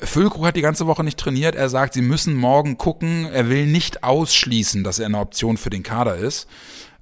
[0.00, 1.54] Füllkrug hat die ganze Woche nicht trainiert.
[1.54, 3.26] Er sagt, sie müssen morgen gucken.
[3.32, 6.46] Er will nicht ausschließen, dass er eine Option für den Kader ist.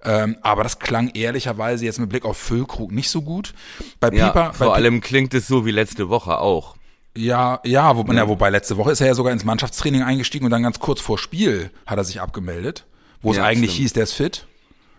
[0.04, 3.54] Ähm, aber das klang ehrlicherweise jetzt mit Blick auf Füllkrug nicht so gut.
[4.00, 6.76] Bei Ja, Pieper, bei vor Pi- allem klingt es so wie letzte Woche auch.
[7.16, 10.50] ja, ja, wo, ja, wobei letzte Woche ist er ja sogar ins Mannschaftstraining eingestiegen und
[10.50, 12.84] dann ganz kurz vor Spiel hat er sich abgemeldet,
[13.20, 13.82] wo es Ja, eigentlich stimmt.
[13.82, 14.46] hieß, der ist fit.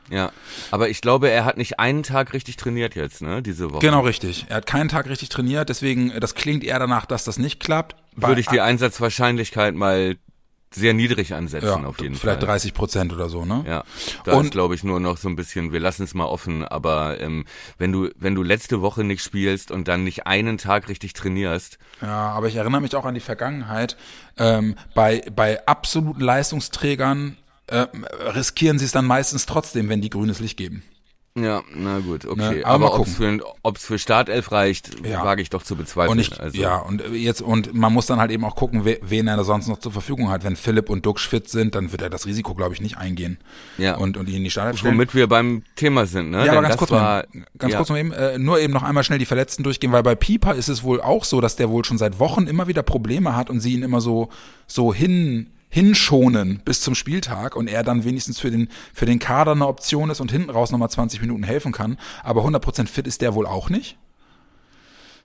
[0.10, 0.32] Ja,
[0.70, 3.80] aber ich glaube, er hat nicht einen Tag richtig trainiert jetzt, ne, diese Woche.
[3.80, 4.46] Genau richtig.
[4.50, 7.96] Er hat keinen Tag richtig trainiert, deswegen das klingt eher danach, dass das nicht klappt.
[8.16, 10.18] Bei- Würde ich die Einsatzwahrscheinlichkeit mal
[10.76, 12.48] sehr niedrig ansetzen, ja, auf jeden vielleicht Fall.
[12.48, 13.64] 30 Prozent oder so, ne?
[13.68, 13.84] Ja,
[14.26, 16.64] da Und- ist, glaube ich, nur noch so ein bisschen, wir lassen es mal offen,
[16.66, 17.46] aber ähm,
[17.78, 21.78] wenn du, wenn du letzte Woche nicht spielst und dann nicht einen Tag richtig trainierst,
[22.02, 23.98] Ja, aber ich erinnere mich auch an die Vergangenheit.
[24.38, 27.86] Ähm, bei, bei absoluten Leistungsträgern äh,
[28.36, 30.84] riskieren sie es dann meistens trotzdem, wenn die grünes Licht geben.
[31.36, 32.58] Ja, na gut, okay.
[32.58, 35.24] Ne, aber mal aber ob es für, ob's für Startelf reicht, Ja.
[35.24, 36.12] wage ich doch zu bezweifeln.
[36.12, 39.00] Und ich, also, ja, und jetzt, und man muss dann halt eben auch gucken, we,
[39.02, 40.44] wen er da sonst noch zur Verfügung hat.
[40.44, 43.40] Wenn Philipp und Duxch fit sind, dann wird er das Risiko, glaube ich, nicht eingehen.
[43.80, 43.96] Ja.
[43.96, 44.94] Und, und ihn in die Startelf stellen.
[44.94, 46.38] Womit wir beim Thema sind, ne?
[46.38, 48.74] Ja, Denn aber ganz kurz, war, mal, ganz ja, kurz noch eben, äh, nur eben
[48.74, 51.56] noch einmal schnell die Verletzten durchgehen, weil bei Pieper ist es wohl auch so, dass
[51.56, 54.30] der wohl schon seit Wochen immer wieder Probleme hat und sie ihn immer so,
[54.68, 59.54] so hin, hinschonen bis zum Spieltag und er dann wenigstens für den, für den Kader
[59.54, 61.98] eine Option ist und hinten raus nochmal 20 Minuten helfen kann.
[62.24, 63.98] Aber 100% fit ist der wohl auch nicht.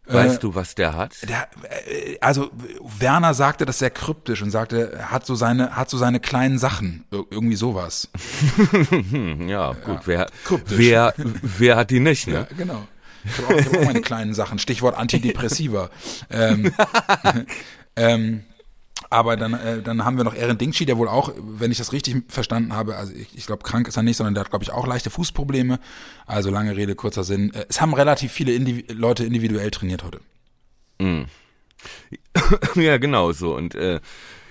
[0.06, 1.16] Weißt du, was der hat?
[1.28, 1.48] Der,
[1.87, 2.50] äh, also
[2.98, 6.58] Werner sagte das sehr kryptisch und sagte, er hat so seine, hat so seine kleinen
[6.58, 8.08] Sachen, Ir- irgendwie sowas.
[9.46, 10.78] Ja, gut, wer, Kryptisch.
[10.78, 12.46] wer, wer hat die nicht, ne?
[12.50, 12.88] Ja, genau.
[13.24, 14.58] Ich habe auch, ich hab auch meine kleinen Sachen.
[14.58, 15.90] Stichwort Antidepressiva.
[16.30, 16.72] ähm,
[17.96, 18.44] ähm,
[19.11, 21.92] aber dann, äh, dann haben wir noch Erin Dingchi, der wohl auch, wenn ich das
[21.92, 24.64] richtig verstanden habe, also ich, ich glaube, krank ist er nicht, sondern der hat, glaube
[24.64, 25.79] ich, auch leichte Fußprobleme.
[26.27, 27.53] Also lange Rede, kurzer Sinn.
[27.55, 30.21] Äh, Es haben relativ viele Indivi Leute individuell trainiert heute.
[32.75, 33.55] Ja, genau so.
[33.55, 34.01] Und äh,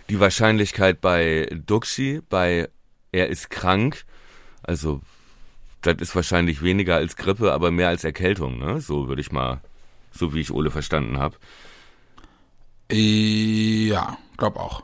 [0.09, 2.69] die Wahrscheinlichkeit bei Duxi, bei
[3.11, 4.05] er ist krank,
[4.63, 5.01] also
[5.81, 8.81] das ist wahrscheinlich weniger als Grippe, aber mehr als Erkältung, ne?
[8.81, 9.61] So würde ich mal,
[10.11, 11.37] so wie ich Ole verstanden habe.
[12.91, 14.83] Ja, glaube auch.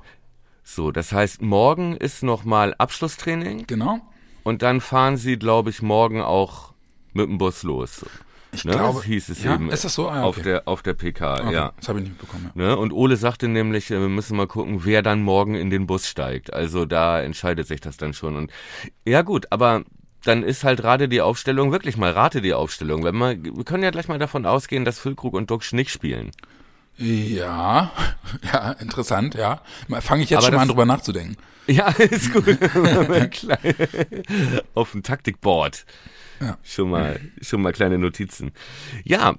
[0.63, 3.99] So, das heißt, morgen ist nochmal Abschlusstraining Genau.
[4.43, 6.73] und dann fahren sie, glaube ich, morgen auch
[7.13, 8.05] mit dem Bus los.
[8.53, 8.73] Ich ne?
[8.73, 10.09] glaube, das hieß es ja, eben ist das so?
[10.09, 10.43] Ah, auf okay.
[10.43, 11.73] der auf der PK, Okay, ja.
[11.77, 12.51] Das habe ich nicht bekommen.
[12.55, 12.61] Ja.
[12.61, 12.77] Ne?
[12.77, 16.07] Und Ole sagte nämlich, äh, wir müssen mal gucken, wer dann morgen in den Bus
[16.07, 16.53] steigt.
[16.53, 18.35] Also da entscheidet sich das dann schon.
[18.35, 18.51] Und
[19.05, 19.83] ja gut, aber
[20.23, 23.03] dann ist halt gerade die Aufstellung, wirklich mal rate die Aufstellung.
[23.03, 26.31] Wenn man, wir können ja gleich mal davon ausgehen, dass Füllkrug und Duxch nicht spielen.
[26.97, 27.91] Ja,
[28.53, 29.61] ja, interessant, ja.
[29.99, 31.37] Fange ich jetzt Aber schon mal an, drüber nachzudenken.
[31.67, 32.45] Ja, ist gut.
[34.73, 35.85] Auf dem Taktikboard.
[36.41, 36.57] Ja.
[36.63, 38.51] Schon mal, schon mal kleine Notizen.
[39.03, 39.35] Ja,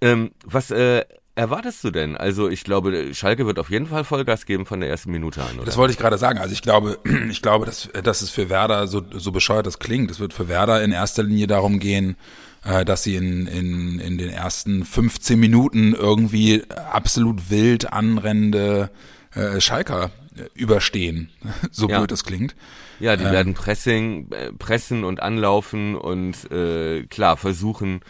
[0.00, 2.16] ähm, was äh, erwartest du denn?
[2.16, 5.56] Also ich glaube, Schalke wird auf jeden Fall Vollgas geben von der ersten Minute an,
[5.56, 5.66] oder?
[5.66, 6.38] Das wollte ich gerade sagen.
[6.38, 6.98] Also ich glaube,
[7.30, 10.10] ich glaube, dass, dass es für Werder so, so bescheuert das klingt.
[10.10, 12.16] Es wird für Werder in erster Linie darum gehen,
[12.62, 18.90] dass sie in, in, in den ersten 15 Minuten irgendwie absolut wild anrennende
[19.34, 21.30] äh, Schalker äh, überstehen.
[21.70, 21.98] so Ja.
[21.98, 22.54] blöd das klingt.
[23.00, 28.00] Ja, die werden Pressing, äh, pressen und anlaufen und äh, klar versuchen,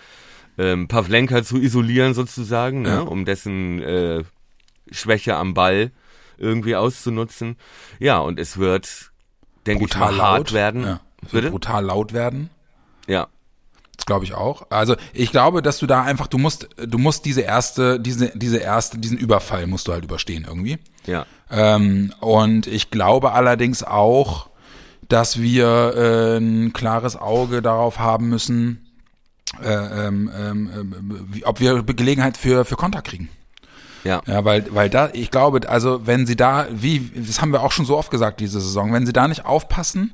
[0.57, 3.01] ähm, Pavlenka zu isolieren sozusagen, ne, Ja.
[3.01, 4.25] um dessen äh,
[4.91, 5.93] Schwäche am Ball
[6.39, 7.57] irgendwie auszunutzen.
[7.99, 9.13] Ja, und es wird,
[9.67, 10.83] denke ich Brutal mal, hart laut werden.
[10.85, 11.01] Ja.
[11.27, 12.49] Es wird brutal laut werden.
[13.07, 13.27] Ja,
[14.09, 14.67] glaube ich auch.
[14.71, 18.57] Also ich glaube, dass du da einfach, du musst, du musst diese erste, diese, diese
[18.57, 20.79] erste, diesen Überfall musst du halt überstehen irgendwie.
[21.07, 21.25] ja.
[21.51, 24.49] Ähm, und ich glaube allerdings auch,
[25.09, 28.87] dass wir äh, ein klares Auge darauf haben müssen,
[29.63, 33.31] äh, ähm, ähm, ähm, wie, ob wir Gelegenheit für, für Konter kriegen.
[34.05, 34.21] Ja.
[34.27, 37.73] Ja, weil, weil da, ich glaube, also wenn sie da, wie, das haben wir auch
[37.73, 40.13] schon so oft gesagt diese Saison, wenn sie da nicht aufpassen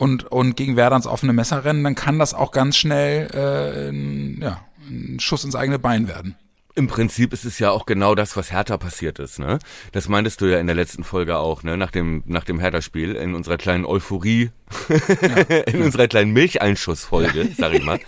[0.00, 3.90] und, und gegen Werder ins offene Messer rennen, dann kann das auch ganz schnell äh,
[3.90, 6.36] ein, ja, ein Schuss ins eigene Bein werden.
[6.74, 9.58] Im Prinzip ist es ja auch genau das, was Hertha passiert ist, ne?
[9.92, 11.76] Das meintest du ja in der letzten Folge auch, ne?
[11.76, 14.50] Nach dem, nach dem Hertha-Spiel, in unserer kleinen Euphorie,
[15.66, 18.00] in unserer kleinen Milcheinschussfolge, sag ich mal.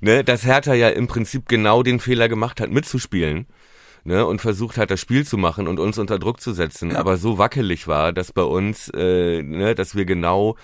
[0.00, 0.24] ne?
[0.24, 3.46] Dass Hertha ja im Prinzip genau den Fehler gemacht hat, mitzuspielen.
[4.04, 7.16] Ne, und versucht hat, das Spiel zu machen und uns unter Druck zu setzen, aber
[7.16, 10.56] so wackelig war, dass bei uns, äh, ne, dass wir genau,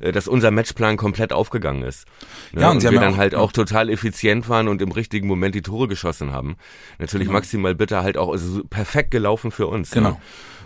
[0.00, 2.06] äh, dass unser Matchplan komplett aufgegangen ist.
[2.52, 5.26] Ne, Ja, und und, wir dann auch- halt auch total effizient waren und im richtigen
[5.26, 6.56] Moment die Tore geschossen haben.
[6.98, 7.38] Natürlich Genau.
[7.38, 9.90] maximal bitter halt auch, also so perfekt gelaufen für uns.
[9.90, 10.10] Genau.
[10.10, 10.16] Ne?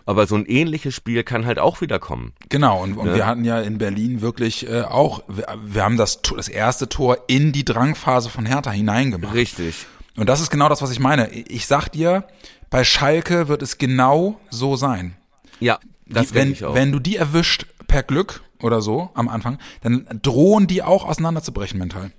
[0.06, 2.32] Aber so ein ähnliches Spiel kann halt auch wieder kommen.
[2.48, 3.14] Genau, und, und Ja.
[3.14, 7.18] wir hatten ja in Berlin wirklich äh, auch, wir, wir haben das, das erste Tor
[7.26, 9.34] in die Drangphase von Hertha hineingemacht.
[9.34, 9.86] Richtig.
[10.18, 11.30] Und das ist genau das, was ich meine.
[11.30, 12.26] Ich sag dir,
[12.70, 15.16] bei Schalke wird es genau so sein.
[15.60, 16.74] Ja, das die, wenn, ich auch.
[16.74, 21.78] wenn du die erwischt per Glück oder so am Anfang, dann drohen die auch auseinanderzubrechen
[21.78, 22.10] mental.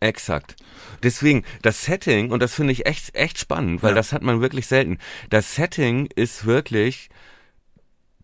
[0.00, 0.56] Exakt.
[1.02, 3.96] Deswegen, das Setting, und das finde ich echt, echt spannend, weil Ja.
[3.96, 4.98] das hat man wirklich selten.
[5.30, 7.08] Das Setting ist wirklich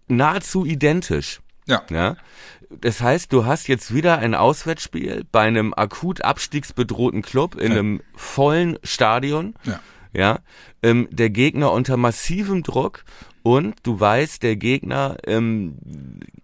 [0.08, 1.40] nahezu identisch.
[1.66, 1.82] Ja.
[1.90, 2.16] Ja.
[2.80, 7.78] Das heißt, du hast jetzt wieder ein Auswärtsspiel bei einem akut abstiegsbedrohten Club in Ja.
[7.78, 9.54] einem vollen Stadion.
[9.64, 9.80] Ja.
[10.14, 10.38] Ja.
[10.82, 13.04] Ähm, der Gegner unter massivem Druck
[13.42, 15.76] und du weißt, der Gegner ähm,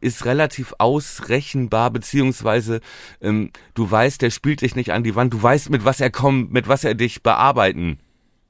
[0.01, 2.81] ist relativ ausrechenbar, beziehungsweise
[3.21, 6.11] ähm, du weißt, der spielt dich nicht an die Wand, du weißt, mit was er
[6.11, 7.99] kommt, mit was er dich bearbeiten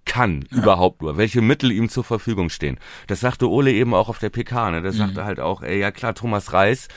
[0.09, 2.81] kann überhaupt nur, welche Mittel ihm zur Verfügung stehen.
[3.07, 4.83] Das sagte Ole eben auch auf der PK, ne?
[4.83, 6.89] Das sagte halt auch, ey, ja klar, Thomas Reis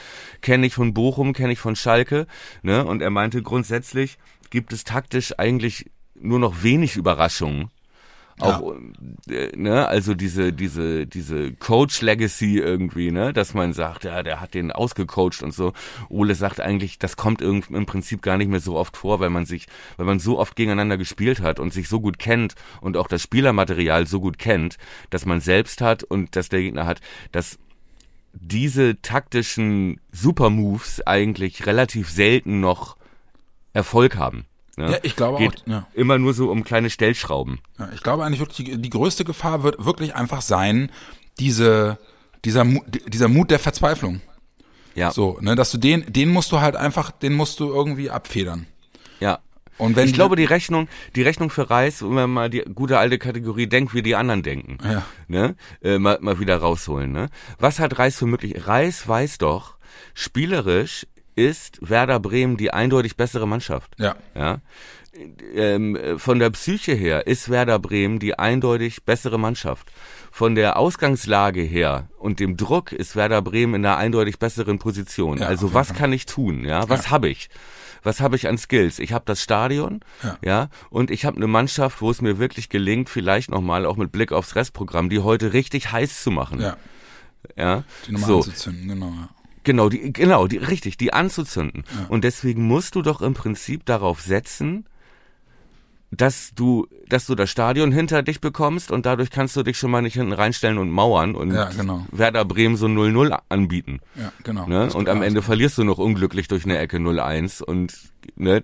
[0.42, 2.26] kenne ich von Bochum, kenne ich von Schalke,
[2.64, 2.84] ne?
[2.84, 4.18] Und er meinte grundsätzlich
[4.50, 7.70] gibt es taktisch eigentlich nur noch wenig Überraschungen.
[8.42, 8.76] Auch,
[9.30, 14.54] äh, ne, also diese, diese, diese Coach-Legacy irgendwie, ne, dass man sagt, ja, der hat
[14.54, 15.74] den ausgecoacht und so.
[16.10, 19.46] Ole sagt eigentlich, das kommt im Prinzip gar nicht mehr so oft vor, weil man
[19.46, 23.08] sich, weil man so oft gegeneinander gespielt hat und sich so gut kennt und auch
[23.08, 24.78] das Spielermaterial so gut kennt,
[25.10, 27.02] dass man selbst hat und dass der Gegner hat,
[27.32, 27.60] dass
[28.34, 32.98] diese taktischen Supermoves eigentlich relativ selten noch
[33.74, 34.46] Erfolg haben.
[34.82, 34.92] Ne?
[34.94, 35.88] Ja, ich glaube Geht auch, ja.
[35.94, 37.60] immer nur so um kleine Stellschrauben.
[37.80, 40.92] Ja, ich glaube eigentlich wirklich, die, die größte Gefahr wird wirklich einfach sein,
[41.40, 41.98] diese,
[42.46, 44.22] dieser, Mu- dieser Mut der Verzweiflung.
[44.94, 48.10] Ja, So, ne, dass du den, den musst du halt einfach, den musst du irgendwie
[48.10, 48.68] abfedern.
[49.20, 49.40] ja.
[49.78, 53.00] Und wenn ich glaube, die Rechnung, die Rechnung für Reis, wenn man mal die gute
[53.00, 55.04] alte Kategorie denkt, wie die anderen denken, Ja.
[55.28, 57.12] ne, äh, mal, mal wieder rausholen.
[57.12, 57.30] Ne?
[57.58, 58.68] Was hat Reis für möglich?
[58.68, 59.78] Reis weiß doch,
[60.14, 63.94] spielerisch ist Werder Bremen die eindeutig bessere Mannschaft.
[63.98, 64.60] ja, Ja.
[65.56, 69.92] Ähm, äh, von der Psyche her ist Werder Bremen die eindeutig bessere Mannschaft.
[70.32, 75.40] Von der Ausgangslage her und dem Druck ist Werder Bremen in einer eindeutig besseren Position.
[75.40, 75.98] Ja, also was Fall.
[75.98, 76.64] kann ich tun?
[76.64, 77.50] Ja, was habe ich?
[78.04, 79.00] Was habe ich an Skills?
[79.00, 80.38] Ich habe das Stadion, Ja.
[80.44, 84.14] ja, und ich habe eine Mannschaft, wo es mir wirklich gelingt, vielleicht nochmal auch mit
[84.14, 86.62] Blick aufs Restprogramm, die heute richtig heiß zu machen.
[86.62, 86.78] ja,
[87.58, 87.84] ja?
[88.08, 89.30] die nochmal so, anzuzünden, genau, ja.
[89.64, 91.84] Genau, die, genau, die, richtig, die anzuzünden.
[92.10, 94.86] Und deswegen musst du doch im Prinzip darauf setzen,
[96.12, 99.92] dass du, dass du das Stadion hinter dich bekommst und dadurch kannst du dich schon
[99.92, 102.06] mal nicht hinten reinstellen und mauern und Ja, genau.
[102.12, 104.02] Werder Bremen so 0-0 anbieten.
[104.16, 104.68] Ja, genau.
[104.68, 104.92] Ne?
[104.94, 105.22] Und am.
[105.22, 107.94] Ende verlierst du noch unglücklich durch eine Ecke 0-1 und
[108.36, 108.64] ne,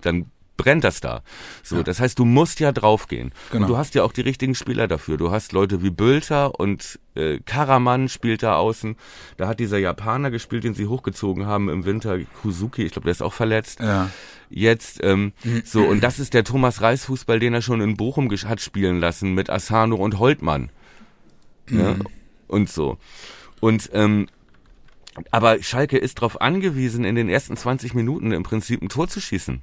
[0.00, 1.22] dann brennt das da.
[1.62, 3.32] So, das heißt, du musst ja draufgehen.
[3.50, 3.64] Genau.
[3.64, 5.16] Und du hast ja auch die richtigen Spieler dafür.
[5.16, 8.96] Du hast Leute wie Bülter und äh, Karaman spielt da außen.
[9.36, 13.12] Da hat dieser Japaner gespielt, den sie hochgezogen haben im Winter, Kuzuki, ich glaube, der
[13.12, 13.80] ist auch verletzt.
[13.80, 14.10] Ja,
[14.54, 15.32] Jetzt, ähm,
[15.64, 19.00] so, und das ist der Thomas Reis Fußball, den er schon in Bochum hat spielen
[19.00, 20.70] lassen mit Asano und Holtmann.
[21.70, 21.98] Ne?
[22.48, 22.98] Und so.
[23.60, 24.28] Und, ähm,
[25.30, 29.20] aber Schalke ist darauf angewiesen, in den ersten 20 Minuten im Prinzip ein Tor zu
[29.20, 29.62] schießen.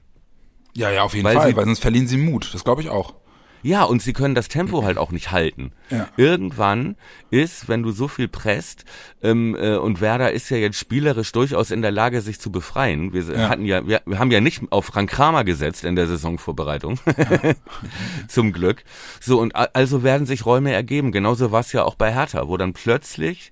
[0.75, 2.53] Ja, ja, auf jeden Weil Fall, sie- weil sonst verlieren sie Mut.
[2.53, 3.13] Das glaube ich auch.
[3.61, 5.73] Ja, und sie können das Tempo halt auch nicht halten.
[5.89, 6.07] Ja.
[6.15, 6.95] Irgendwann
[7.29, 8.85] ist, wenn du so viel presst,
[9.21, 13.11] ähm, äh, und Werder ist ja jetzt spielerisch durchaus in der Lage, sich zu befreien.
[13.11, 13.49] Wir Ja.
[13.49, 17.01] hatten ja, wir, wir haben ja nicht auf Frank Kramer gesetzt in der Saisonvorbereitung.
[18.29, 18.83] Zum Glück.
[19.19, 21.11] So, und also werden sich Räume ergeben.
[21.11, 23.51] Genauso war es ja auch bei Hertha, wo dann plötzlich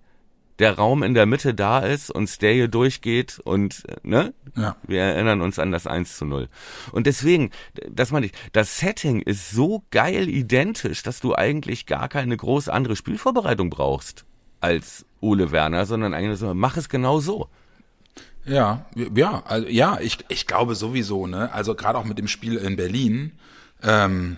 [0.59, 4.33] der Raum in der Mitte da ist und Steje durchgeht und, ne?
[4.55, 4.75] Ja.
[4.87, 6.49] Wir erinnern uns an das 1 zu 0.
[6.91, 7.51] Und deswegen,
[7.89, 12.69] das meine ich, das Setting ist so geil identisch, dass du eigentlich gar keine groß
[12.69, 14.25] andere Spielvorbereitung brauchst
[14.59, 17.49] als Ole Werner, sondern eigentlich so, mach es genau so.
[18.45, 22.55] Ja, ja, also, ja, ich, ich glaube sowieso, ne, also gerade auch mit dem Spiel
[22.55, 23.33] in Berlin,
[23.83, 24.37] ähm,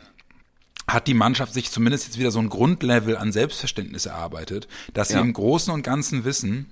[0.94, 5.16] hat die Mannschaft sich zumindest jetzt wieder so ein Grundlevel an Selbstverständnis erarbeitet, dass sie
[5.16, 5.22] Ja.
[5.22, 6.70] im Großen und Ganzen wissen,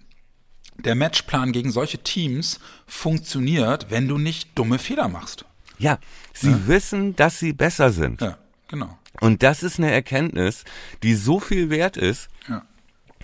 [0.77, 5.45] der Matchplan gegen solche Teams funktioniert, wenn du nicht dumme Fehler machst.
[5.79, 5.99] Ja,
[6.33, 8.21] sie wissen, dass sie besser sind.
[8.21, 8.97] Ja, genau.
[9.21, 10.63] Und das ist eine Erkenntnis,
[11.03, 12.63] die so viel wert ist, Ja.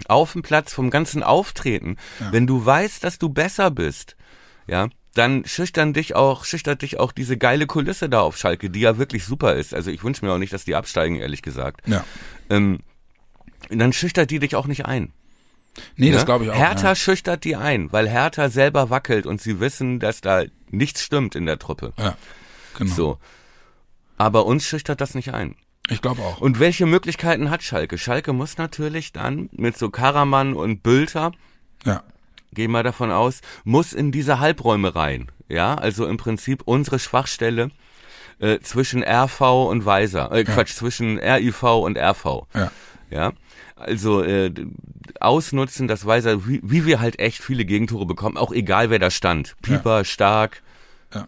[0.08, 1.98] auf dem Platz vom ganzen Auftreten.
[2.32, 4.16] Wenn du weißt, dass du besser bist,
[4.68, 8.80] ja, dann schüchtern dich auch, schüchtert dich auch diese geile Kulisse da auf Schalke, die
[8.80, 9.74] ja wirklich super ist.
[9.74, 11.88] Also ich wünsche mir auch nicht, dass die absteigen, ehrlich gesagt.
[11.88, 12.04] Ja.
[12.50, 12.80] Ähm,
[13.70, 15.14] dann schüchtert die dich auch nicht ein.
[15.96, 16.26] Nee, das ne?
[16.26, 16.56] glaube ich auch.
[16.56, 16.96] Hertha ja.
[16.96, 21.46] schüchtert die ein, weil Hertha selber wackelt und sie wissen, dass da nichts stimmt in
[21.46, 21.94] der Truppe.
[21.98, 22.18] ja,
[22.78, 22.94] genau.
[22.94, 23.18] So.
[24.18, 25.56] Aber uns schüchtert das nicht ein.
[25.90, 26.40] Ich glaube auch.
[26.40, 27.98] Und welche Möglichkeiten hat Schalke?
[27.98, 31.34] Schalke muss natürlich dann mit so Karaman und Bülter,
[31.86, 32.04] ja.
[32.54, 35.32] Gehen wir davon aus, muss in diese Halbräume rein.
[35.50, 37.70] Ja, also im Prinzip unsere Schwachstelle
[38.40, 42.48] äh, zwischen RV und Weiser, äh, Quatsch, zwischen RIV und RV.
[42.56, 42.72] Ja.
[43.12, 43.34] Ja,
[43.76, 44.52] also äh,
[45.20, 49.12] ausnutzen, das Weiser, wie, wie wir halt echt viele Gegentore bekommen, auch egal wer da
[49.12, 49.56] stand.
[49.62, 50.64] Pieper, Stark,
[51.14, 51.28] Ja.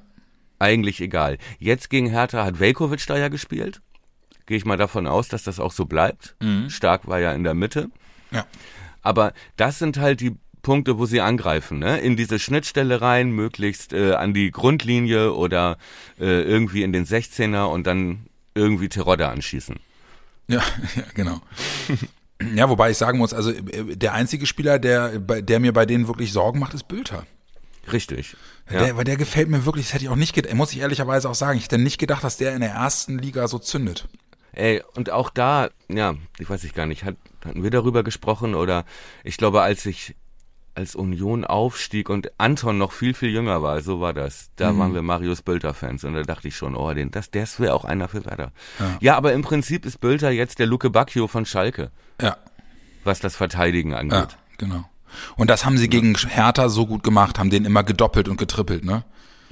[0.58, 1.38] eigentlich egal.
[1.60, 3.82] Jetzt gegen Hertha hat Velkovic da ja gespielt.
[4.48, 6.36] Gehe ich mal davon aus, dass das auch so bleibt.
[6.70, 7.90] Stark war ja in der Mitte.
[8.32, 8.46] Ja.
[9.02, 10.36] Aber das sind halt die
[10.66, 12.00] Punkte, wo sie angreifen, ne?
[12.00, 15.78] In diese Schnittstelle rein, möglichst äh, an die Grundlinie oder
[16.20, 18.26] äh, irgendwie in den 16er und dann
[18.56, 19.76] irgendwie Terodde anschießen.
[20.48, 20.64] Ja,
[20.96, 21.40] ja, genau.
[22.56, 26.08] Ja, wobei ich sagen muss, also äh, der einzige Spieler, der, der mir bei denen
[26.08, 27.28] wirklich Sorgen macht, ist Bülter.
[27.94, 28.36] Richtig.
[28.72, 28.80] Ja.
[28.80, 31.30] Der, weil der gefällt mir wirklich, das hätte ich auch nicht gedacht, muss ich ehrlicherweise
[31.30, 34.08] auch sagen, ich hätte nicht gedacht, dass der in der ersten Liga so zündet.
[34.52, 38.56] Ey, und auch da, ja, ich weiß ich gar nicht, hat, hatten wir darüber gesprochen
[38.56, 38.84] oder
[39.24, 40.16] ich glaube, als ich
[40.76, 44.50] als Union aufstieg und Anton noch viel, viel jünger war, so war das.
[44.58, 47.74] Da waren wir Marius Bülter-Fans und da dachte ich schon, oh, den, das, das wäre
[47.74, 48.52] auch einer für Werder.
[49.00, 49.16] Ja.
[49.18, 52.38] aber im Prinzip ist Bülter jetzt der Luke Bacchio von Schalke, Ja,
[53.04, 54.38] was das Verteidigen ja, angeht.
[54.58, 54.86] genau.
[55.38, 58.84] Und das haben sie gegen Hertha so gut gemacht, haben den immer gedoppelt und getrippelt,
[58.84, 59.04] ne?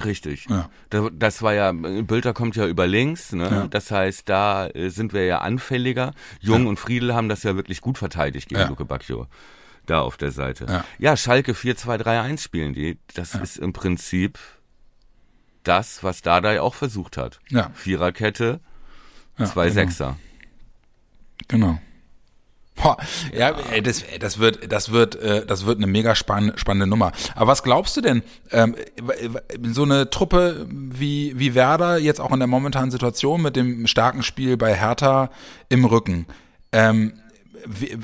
[0.04, 0.48] Richtig.
[0.50, 0.70] Ja.
[0.90, 3.44] Da, das war ja, Bülter kommt ja über links, ne?
[3.50, 3.68] Ja.
[3.68, 6.14] Das heißt, da äh, sind wir ja anfälliger.
[6.42, 8.68] Jung und Friedel haben das ja wirklich gut verteidigt gegen Ja.
[8.68, 9.28] Luke Bacchio.
[9.86, 10.66] Da auf der Seite.
[10.70, 10.86] Ja.
[10.98, 12.98] Ja, Schalke 4-2-3-1 spielen die.
[13.16, 14.40] Das ist im Prinzip
[15.64, 17.40] das, was Dardai auch versucht hat.
[17.50, 17.70] Ja.
[17.74, 18.60] Viererkette,
[19.38, 19.74] Ja, zwei genau.
[19.74, 20.18] Sechser.
[21.48, 21.80] Genau.
[22.76, 22.98] Boah,
[23.32, 27.12] ja, ey, das, das wird, das wird, äh, das wird eine mega spann, spannende Nummer.
[27.36, 28.24] Aber was glaubst du denn?
[28.50, 28.76] Ähm,
[29.64, 34.24] so eine Truppe wie wie Werder jetzt auch in der momentanen Situation mit dem starken
[34.24, 35.30] Spiel bei Hertha
[35.70, 36.26] im Rücken.
[36.72, 37.14] Ähm,
[37.66, 37.96] wie,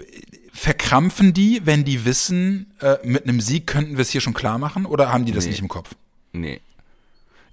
[0.59, 4.57] verkrampfen die, wenn die wissen, äh, mit einem Sieg könnten wir es hier schon klar
[4.57, 5.51] machen, oder haben die das Nee.
[5.51, 5.95] nicht im Kopf?
[6.33, 6.59] Nee.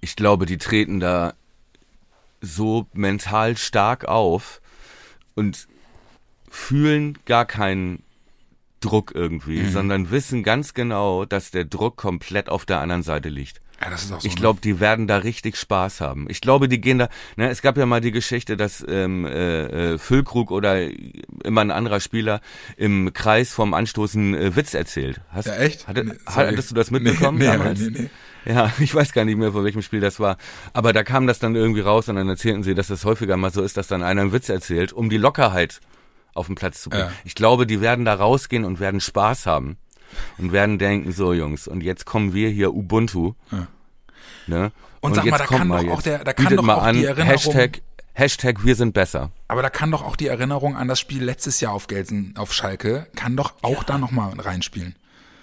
[0.00, 1.34] Ich glaube, die treten da
[2.40, 4.60] so mental stark auf
[5.34, 5.68] und
[6.50, 8.02] fühlen gar keinen
[8.86, 9.70] Druck irgendwie, Mhm.
[9.70, 13.58] sondern wissen ganz genau, dass der Druck komplett auf der anderen Seite liegt.
[13.82, 14.26] Ja, das ist auch so.
[14.26, 16.26] Ich glaube, die werden da richtig Spaß haben.
[16.30, 17.08] Ich glaube, die gehen da.
[17.36, 20.88] Ne, es gab ja mal die Geschichte, dass ähm, äh, äh, Füllkrug oder
[21.44, 22.40] immer ein anderer Spieler
[22.78, 25.20] im Kreis vom Anstoßen äh, Witz erzählt.
[25.30, 25.86] Hast, Ja, echt?
[25.88, 27.80] Hatte, Nee, hattest du das mitbekommen Nee, nee, damals?
[27.80, 28.10] nee, nee.
[28.50, 30.38] Ja, ich weiß gar nicht mehr, von welchem Spiel das war.
[30.72, 33.52] Aber da kam das dann irgendwie raus und dann erzählten sie, dass es häufiger mal
[33.52, 35.80] so ist, dass dann einer einen Witz erzählt, um die Lockerheit
[36.36, 37.06] auf den Platz zu bringen.
[37.06, 37.12] Ja.
[37.24, 39.76] Ich glaube, die werden da rausgehen und werden Spaß haben
[40.38, 43.34] und werden denken, so Jungs, und jetzt kommen wir hier Ubuntu.
[43.50, 43.66] Ja.
[44.46, 44.72] Ne?
[45.00, 47.04] Und sag mal, da kann doch auch der- da kann doch mal auch an, die
[47.04, 47.80] Erinnerung- Hashtag,
[48.14, 49.30] Hashtag wir sind besser.
[49.48, 52.52] Aber da kann doch auch die Erinnerung an das Spiel letztes Jahr auf Gelsen, auf
[52.52, 54.94] Schalke, kann doch auch da nochmal reinspielen.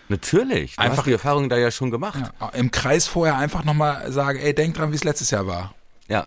[0.10, 0.76] Natürlich.
[0.76, 2.20] Du Einfach- hast die Erfahrung da ja schon gemacht.
[2.40, 5.74] Ja, Im Kreis vorher einfach nochmal sagen, ey, denk dran, wie es letztes Jahr war.
[6.08, 6.26] Ja.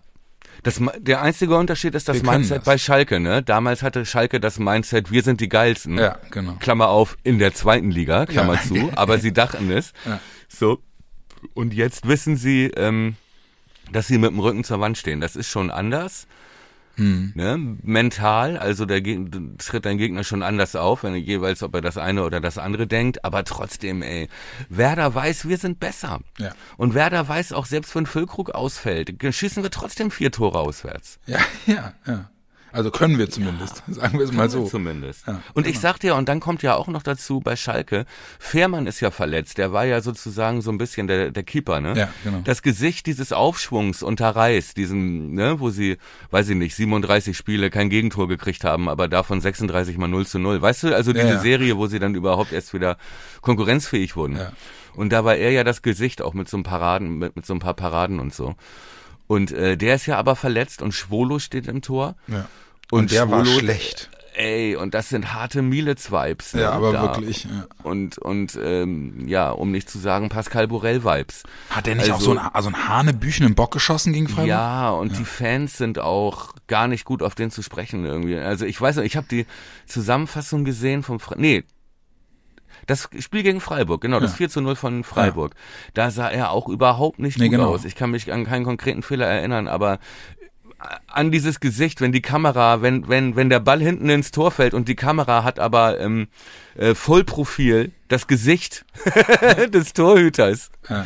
[0.67, 2.65] Das, der einzige Unterschied ist das Wir Mindset das.
[2.65, 3.41] bei Schalke, ne?
[3.41, 5.97] Damals hatte Schalke das Mindset, wir sind die geilsten.
[5.97, 6.55] Ja, genau.
[6.59, 8.61] Klammer auf, in der zweiten Liga, Klammer Ja.
[8.61, 9.93] zu, aber sie dachten es.
[10.05, 10.19] Ja.
[10.49, 10.79] So.
[11.53, 13.15] Und jetzt wissen sie, ähm,
[13.93, 15.21] dass sie mit dem Rücken zur Wand stehen.
[15.21, 16.27] Das ist schon anders.
[16.97, 17.31] Hm.
[17.35, 17.77] Ne?
[17.83, 21.81] Mental, also der Geg tritt dein Gegner schon anders auf, wenn er jeweils, ob er
[21.81, 24.29] das eine oder das andere denkt, aber trotzdem, ey,
[24.69, 26.19] Werder weiß, wir sind besser.
[26.39, 26.53] Ja.
[26.75, 31.19] Und Werder weiß auch, selbst wenn Füllkrug ausfällt, schießen wir trotzdem vier Tore auswärts.
[31.27, 32.29] Ja, ja, ja.
[32.71, 34.65] Also können wir zumindest, sagen wir es mal so.
[34.65, 35.25] Zumindest.
[35.27, 38.05] Ja, und ich sag dir, und dann kommt ja auch noch dazu bei Schalke,
[38.39, 41.93] Fährmann ist ja verletzt, der war ja sozusagen so ein bisschen der, der Keeper, ne?
[41.97, 42.41] Ja, genau.
[42.43, 45.97] Das Gesicht dieses Aufschwungs unter Reis, diesen, ne, wo sie,
[46.31, 50.39] weiß ich nicht, 37 Spiele kein Gegentor gekriegt haben, aber davon 36 mal 0 zu
[50.39, 50.61] 0.
[50.61, 51.39] Weißt du, also diese ja.
[51.39, 52.97] Serie, wo sie dann überhaupt erst wieder
[53.41, 54.37] konkurrenzfähig wurden.
[54.37, 54.51] Ja.
[54.95, 57.53] Und da war er ja das Gesicht, auch mit so einem Paraden, mit, mit so
[57.53, 58.55] ein paar Paraden und so.
[59.27, 62.15] Und äh, der ist ja aber verletzt und Schwolo steht im Tor.
[62.27, 62.47] Ja.
[62.91, 64.09] Und, Und der war Schwolo- schlecht.
[64.39, 66.53] Ey, und das sind harte Mielitz-Vibes.
[66.53, 67.01] Ne, Ja, aber da.
[67.01, 67.45] wirklich.
[67.45, 67.65] Ja.
[67.81, 71.41] Und, und ähm, ja, um nicht zu sagen Pascal Borel-Vibes.
[71.71, 74.47] Hat der nicht auch Also- so einen, also einen hanebüchenen Bock geschossen gegen Freiburg?
[74.47, 78.37] Ja, und die Fans sind auch gar nicht gut auf den zu sprechen irgendwie.
[78.37, 79.47] Also ich weiß nicht, ich habe die
[79.87, 81.63] Zusammenfassung gesehen vom Fre nee,
[82.87, 84.37] Das Spiel gegen Freiburg, genau, das Ja.
[84.37, 85.53] 4 zu 0 von Freiburg.
[85.93, 87.69] Da sah er auch überhaupt nicht Nee, gut genau.
[87.69, 87.85] aus.
[87.85, 89.99] Ich kann mich an keinen konkreten Fehler erinnern, aber
[91.07, 94.73] an dieses Gesicht, wenn die Kamera, wenn, wenn, wenn der Ball hinten ins Tor fällt
[94.73, 96.27] und die Kamera hat aber ähm,
[96.75, 98.85] äh, Vollprofil das Gesicht
[99.73, 101.05] des Torhüters, Ja.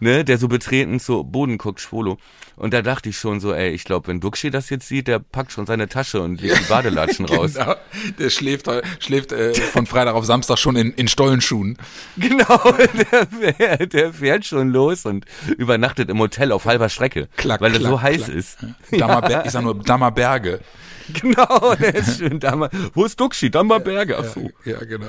[0.00, 2.18] ne, der so betreten zu Boden guckt, Schwolo.
[2.56, 5.18] Und da dachte ich schon so, ey, ich glaube, wenn Duxi das jetzt sieht, der
[5.18, 7.54] packt schon seine Tasche und legt die Badelatschen raus.
[7.54, 7.74] Genau.
[8.18, 8.68] Der schläft,
[9.00, 11.78] schläft äh, von Freitag auf Samstag schon in, in Stollenschuhen.
[12.18, 12.60] Genau,
[13.12, 15.24] der, fährt- der fährt schon los und
[15.56, 18.36] übernachtet im Hotel auf halber Strecke, Klack, weil er klack, so heiß klack.
[18.36, 18.58] ist.
[18.92, 20.60] Dammer, Ich sag nur Dammerberge.
[21.20, 22.70] Genau, der ist schön Dammer.
[22.94, 23.50] Wo ist Duxi?
[23.50, 24.18] Dammerberge.
[24.18, 24.50] Ach so.
[24.64, 25.06] Ja, genau.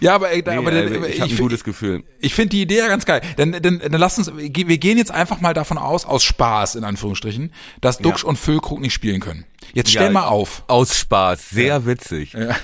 [0.00, 2.04] Ja, aber, ey, da, Nee, aber dann- ich habe ein gutes Gefühl.
[2.20, 3.20] Ich finde die Idee ja ganz geil.
[3.36, 6.84] Dann, dann, dann lass uns, wir gehen jetzt einfach mal davon aus, aus Spaß in
[6.84, 9.44] Anführungsstrichen, dass Duxch und Füllkrug nicht spielen können.
[9.74, 10.64] Jetzt stell Ja, mal auf.
[10.66, 12.32] Aus Spaß, sehr witzig.
[12.32, 12.56] Ja.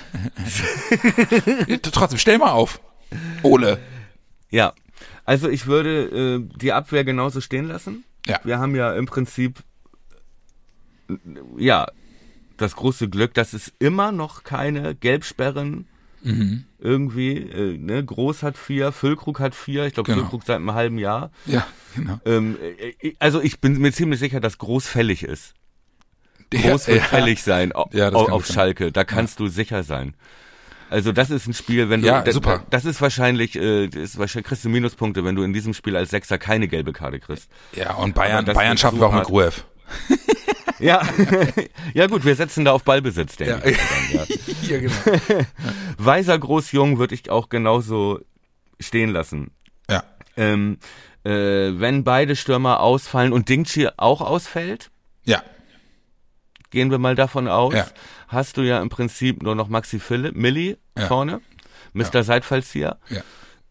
[1.81, 2.79] Trotzdem, stell mal auf.
[3.43, 3.79] Ole.
[5.25, 8.03] Also ich würde äh, die Abwehr genauso stehen lassen.
[8.27, 8.39] Ja.
[8.43, 9.59] Wir haben ja im Prinzip
[11.57, 11.87] ja
[12.57, 15.87] das große Glück, dass es immer noch keine Gelbsperren
[16.23, 16.63] Mhm.
[16.79, 20.21] irgendwie, äh, ne, Groß hat vier, Füllkrug hat vier, ich glaube Genau.
[20.21, 21.29] Füllkrug seit einem halben Jahr.
[21.45, 22.19] Ja, genau.
[22.25, 22.57] Ähm,
[23.01, 25.53] äh, also ich bin mir ziemlich sicher, dass Groß fällig ist.
[26.49, 27.07] Groß Ja, wird ja.
[27.09, 28.53] fällig sein Ja, auf gut sein.
[28.55, 28.91] Schalke.
[28.91, 30.15] Da kannst du sicher sein.
[30.89, 32.57] Also das ist ein Spiel, wenn du Ja, da- super.
[32.59, 35.73] da- das ist wahrscheinlich, äh, das ist wahrscheinlich kriegst du Minuspunkte, wenn du in diesem
[35.75, 37.49] Spiel als Sechser keine gelbe Karte kriegst.
[37.75, 39.23] Ja, und Bayern, Bayern schaffen so wir auch mit.
[39.25, 39.63] Gruev.
[40.79, 41.01] Ja,
[41.93, 43.71] ja gut, wir setzen da auf Ballbesitz, denke Ja.
[43.71, 43.77] ich.
[43.77, 44.35] Dann, ja.
[44.69, 44.93] Ja, genau.
[45.97, 48.19] Weiser Groß Jung würde ich auch genauso
[48.79, 49.51] stehen lassen.
[49.89, 50.03] Ja.
[50.37, 50.79] Ähm,
[51.23, 51.29] äh,
[51.79, 54.89] wenn beide Stürmer ausfallen und Dingchi auch ausfällt,
[55.23, 55.43] Ja.
[56.71, 57.87] gehen wir mal davon aus, Ja.
[58.27, 61.05] hast du ja im Prinzip nur noch Maxi Philipp, Milli Ja.
[61.07, 61.41] vorne,
[61.93, 62.23] Mr.
[62.23, 62.97] Seitfallzieher.
[63.09, 63.21] Ja.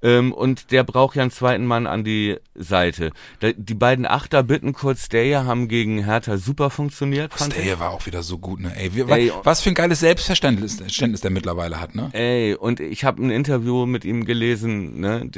[0.05, 3.11] Ähm, und der braucht ja einen zweiten Mann an die Seite.
[3.41, 7.43] Da, die beiden Achter Bittenkurt Stayer haben gegen Hertha super funktioniert, ich.
[7.43, 8.71] Stayer war auch wieder so gut, ne?
[8.77, 12.11] Ey, wir, Ey, was für ein geiles Selbstverständnis Verständnis der mittlerweile hat, ne?
[12.13, 15.31] Ey, und ich habe ein Interview mit ihm gelesen, ne?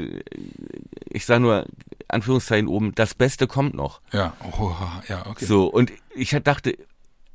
[1.11, 1.67] Ich sag nur,
[2.09, 4.01] Anführungszeichen oben, das Beste kommt noch.
[4.13, 4.35] Ja.
[4.59, 4.73] Oh,
[5.09, 5.45] ja, okay.
[5.45, 6.77] So, und ich dachte,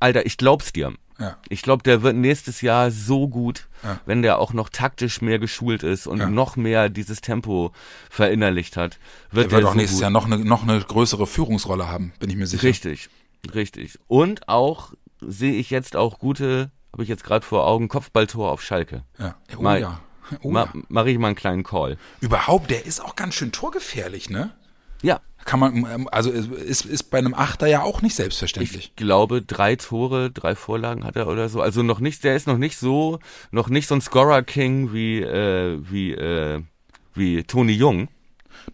[0.00, 0.92] Alter, ich glaub's dir.
[1.22, 1.36] Ja.
[1.48, 4.00] Ich glaube, der wird nächstes Jahr so gut, Ja.
[4.06, 6.28] wenn der auch noch taktisch mehr geschult ist und Ja.
[6.28, 7.72] noch mehr dieses Tempo
[8.10, 8.98] verinnerlicht hat.
[9.30, 10.02] Wird Der wird auch so nächstes gut.
[10.02, 12.64] Jahr noch eine, noch eine größere Führungsrolle haben, bin ich mir sicher.
[12.64, 13.08] Richtig,
[13.54, 13.98] richtig.
[14.08, 18.62] Und auch sehe ich jetzt auch gute, habe ich jetzt gerade vor Augen, Kopfballtor auf
[18.62, 19.04] Schalke.
[19.18, 19.36] Ja.
[19.56, 20.00] Oh, Mal- ja.
[20.42, 20.72] Oh, Ma ja.
[20.88, 21.98] Mache ich mal einen kleinen Call.
[22.20, 24.50] Überhaupt, der ist auch ganz schön torgefährlich, ne?
[25.02, 28.76] Ja, Kann man, ähm, also ist, ist bei einem Achter ja auch nicht selbstverständlich.
[28.76, 31.60] ich glaube, drei Tore, drei Vorlagen hat er oder so.
[31.60, 33.18] Also noch nicht, der ist noch nicht so,
[33.50, 36.62] noch nicht so ein Scorer-King wie, äh, wie, äh,
[37.14, 38.08] wie Toni Jung,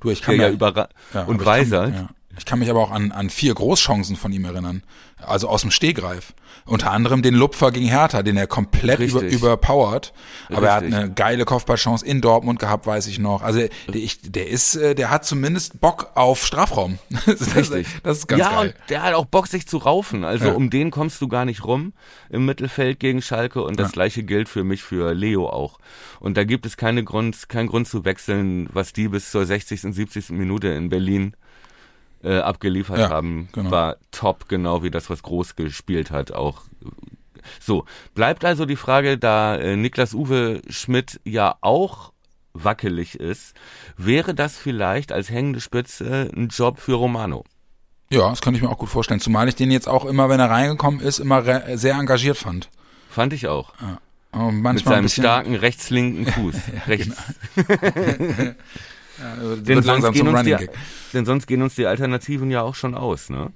[0.01, 1.85] du, ich kann ja mir, überra ja, und Weiser.
[1.85, 2.09] Kann, ja.
[2.39, 4.83] Ich kann mich aber auch an, an vier Großchancen von ihm erinnern.
[5.21, 6.33] Also aus dem Stehgreif.
[6.65, 9.41] Unter anderem den Lupfer gegen Hertha, den er komplett über, Richtig.
[9.41, 10.13] überpowert.
[10.49, 10.99] Aber er hat Richtig.
[10.99, 13.43] eine geile Kopfballchance in Dortmund gehabt, weiß ich noch.
[13.43, 16.99] Also der, ich, der ist, äh, der hat zumindest Bock auf Strafraum.
[17.27, 17.87] Das, Richtig.
[18.03, 18.67] das ist ganz ja, geil.
[18.69, 20.25] und der hat auch Bock, sich zu raufen.
[20.25, 20.53] Also Ja.
[20.53, 21.93] um den kommst du gar nicht rum
[22.31, 23.93] im Mittelfeld gegen Schalke und das Ja.
[23.93, 25.79] gleiche gilt für mich für Leo auch.
[26.21, 29.85] Und da gibt es keine Grund, keinen Grund zu wechseln, was die bis zur 60.
[29.85, 30.31] und 70.
[30.31, 31.35] Minute in Berlin
[32.23, 33.71] äh, abgeliefert Ja, haben, genau.
[33.71, 36.63] war top, genau wie das, was Groß gespielt hat, auch.
[37.61, 42.13] So, bleibt also die Frage, da äh, Niklas Uwe Schmidt ja auch
[42.53, 43.55] wackelig ist,
[43.97, 47.45] wäre das vielleicht als hängende Spitze ein Job für Romano?
[48.11, 49.21] Ja, das könnte ich mir auch gut vorstellen.
[49.21, 51.43] Zumal ich den jetzt auch immer, wenn er reingekommen ist, immer
[51.77, 52.71] sehr engagiert fand.
[53.11, 53.73] Fand ich auch.
[54.33, 56.55] Und Mit seinem starken rechtslinken Fuß.
[56.87, 57.17] Rechts.
[59.19, 60.69] äh, Denn wird langsam sonst, gehen uns die,
[61.13, 63.31] denn sonst gehen uns die Alternativen ja auch schon aus.
[63.31, 63.53] Ne?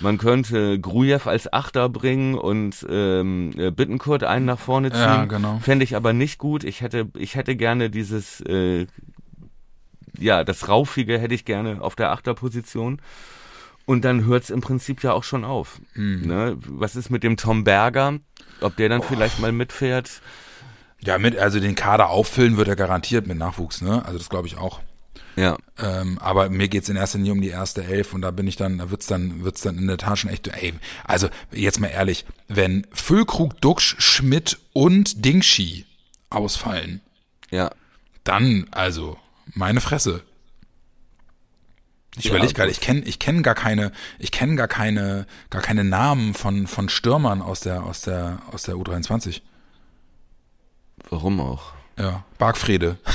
[0.00, 5.00] Man könnte Grujew als Achter bringen und ähm, äh, Bittenkurt einen nach vorne ziehen.
[5.00, 5.58] Ja, genau.
[5.62, 6.64] Fände ich aber nicht gut.
[6.64, 8.86] Ich hätte, ich hätte gerne dieses, äh,
[10.18, 13.00] ja, das Raufige hätte ich gerne auf der Achterposition.
[13.84, 15.80] Und dann hört's im Prinzip ja auch schon auf.
[15.94, 16.22] Hm.
[16.22, 16.56] Ne?
[16.66, 18.18] Was ist mit dem Tom Berger?
[18.60, 20.22] Ob der dann vielleicht mal mitfährt?
[21.00, 24.04] Ja, mit, also den Kader auffüllen wird er garantiert mit Nachwuchs, ne?
[24.04, 24.80] Also das glaube ich auch.
[25.36, 25.56] Ja.
[25.78, 28.56] Ähm, aber mir geht's in erster Linie um die erste Elf und da bin ich
[28.56, 30.74] dann, da wird's dann, wird's dann in der Tat schon echt, ey,
[31.04, 35.86] also jetzt mal ehrlich, wenn Füllkrug, Duxch, Schmidt und Dingshi
[36.30, 37.00] ausfallen,
[37.50, 37.70] Ja.
[38.24, 39.18] dann, also,
[39.54, 40.22] meine Fresse.
[42.18, 45.62] Ich Ja, überlege gerade, ich kenne ich kenn gar keine, ich kenne gar keine, gar
[45.62, 49.42] keine Namen von, von Stürmern aus der, aus der, aus der U23.
[51.08, 51.72] Warum auch?
[52.00, 52.96] Ja, Bargfrede.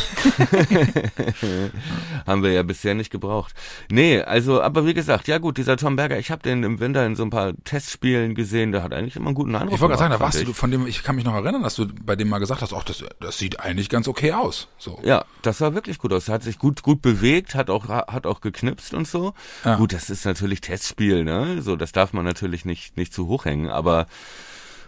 [2.27, 3.53] Haben wir ja bisher nicht gebraucht.
[3.89, 7.03] Nee, also, aber wie gesagt, ja gut, dieser Tom Berger, ich habe den im Winter
[7.03, 9.93] in so ein paar Testspielen gesehen, der hat eigentlich immer einen guten Eindruck Ich wollte
[9.93, 10.57] gerade sagen, da warst fand du, ich.
[10.57, 12.83] von dem, ich kann mich noch erinnern, dass du bei dem mal gesagt hast, ach,
[12.83, 14.67] das, das sieht eigentlich ganz okay aus.
[14.77, 14.99] So.
[15.03, 16.27] Ja, das sah wirklich gut aus.
[16.27, 19.33] Er hat sich gut, gut bewegt, hat auch, hat auch geknipst und so.
[19.63, 19.77] Ja.
[19.77, 21.61] Gut, das ist natürlich Testspiel, ne?
[21.63, 24.05] So, das darf man natürlich nicht, nicht zu hoch hängen, aber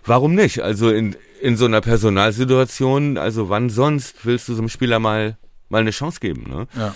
[0.06, 0.62] warum nicht?
[0.62, 5.38] Also in, in so einer Personalsituation, also wann sonst willst du so einem Spieler mal,
[5.70, 6.68] mal eine Chance geben, ne?
[6.78, 6.96] Ja.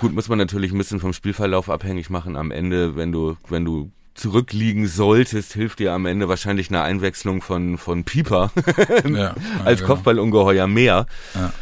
[0.00, 2.36] Gut, muss man natürlich ein bisschen vom Spielverlauf abhängig machen.
[2.36, 7.40] Am Ende, wenn du, wenn du zurückliegen solltest, hilft dir am Ende wahrscheinlich eine Einwechslung
[7.40, 8.50] von, von Pieper
[9.08, 9.34] ja.
[9.64, 9.94] als genau.
[9.94, 11.06] Kopfballungeheuer mehr.
[11.34, 11.52] Ja.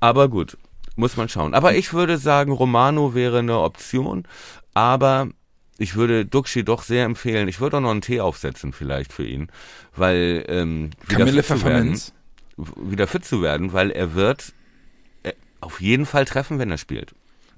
[0.00, 0.56] Aber gut,
[0.96, 1.54] muss man schauen.
[1.54, 4.24] Aber ich würde sagen, Romano wäre eine Option,
[4.72, 5.28] aber
[5.78, 7.48] ich würde Duxi doch sehr empfehlen.
[7.48, 9.48] Ich würde auch noch einen Tee aufsetzen vielleicht für ihn,
[9.96, 12.12] weil ähm, wieder Kamille fit zu werden, Pfefferminz.
[12.90, 14.52] wieder fit zu werden, weil er wird
[15.24, 17.12] äh, auf jeden Fall treffen, wenn er spielt.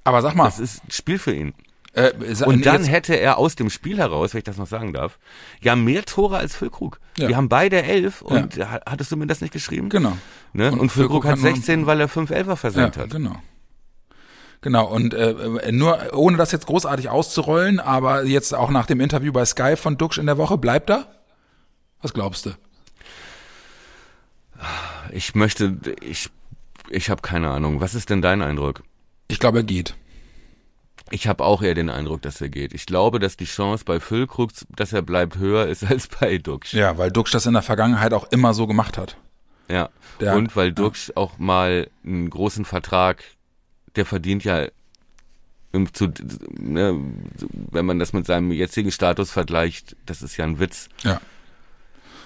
[0.04, 1.52] Aber sag mal, Das ist ein Spiel für ihn.
[1.92, 2.12] äh,
[2.46, 5.18] Und dann hätte er aus dem Spiel heraus, wenn ich das noch sagen darf,
[5.60, 7.00] ja mehr Tore als Füllkrug.
[7.18, 7.28] Ja.
[7.28, 9.88] Wir haben beide elf und ha- hattest du mir das nicht geschrieben?
[9.88, 10.16] genau.
[10.52, 10.70] Ne?
[10.72, 13.10] Und, Und Füllkrug Füllkrug hat hat nur- 16, weil er fünf Elfer Ja, versenkt hat.
[13.10, 13.42] genau.
[14.62, 19.00] Genau, und äh, äh, nur ohne das jetzt großartig auszurollen, aber jetzt auch nach dem
[19.00, 21.06] Interview bei Sky von Duxch in der Woche, bleibt er?
[22.02, 22.50] Was glaubst du?
[25.12, 26.30] Ich möchte, ich,
[26.88, 27.80] ich habe keine Ahnung.
[27.80, 28.82] Was ist denn dein Eindruck?
[29.28, 29.94] Ich glaube, er geht.
[31.10, 32.74] Ich habe auch eher den Eindruck, dass er geht.
[32.74, 36.72] Ich glaube, dass die Chance bei Füllkrug, dass er bleibt, höher ist als bei Duxch.
[36.74, 39.16] Ja, weil Duxch das in der Vergangenheit auch immer so gemacht hat.
[39.68, 39.90] Ja.
[40.20, 43.22] Der- Und weil Duxch auch mal einen großen Vertrag,
[43.96, 44.66] der verdient ja,
[45.92, 46.12] zu,
[46.58, 46.98] ne,
[47.70, 50.88] wenn man das mit seinem jetzigen Status vergleicht, das ist ja ein Witz.
[51.02, 51.20] Ja.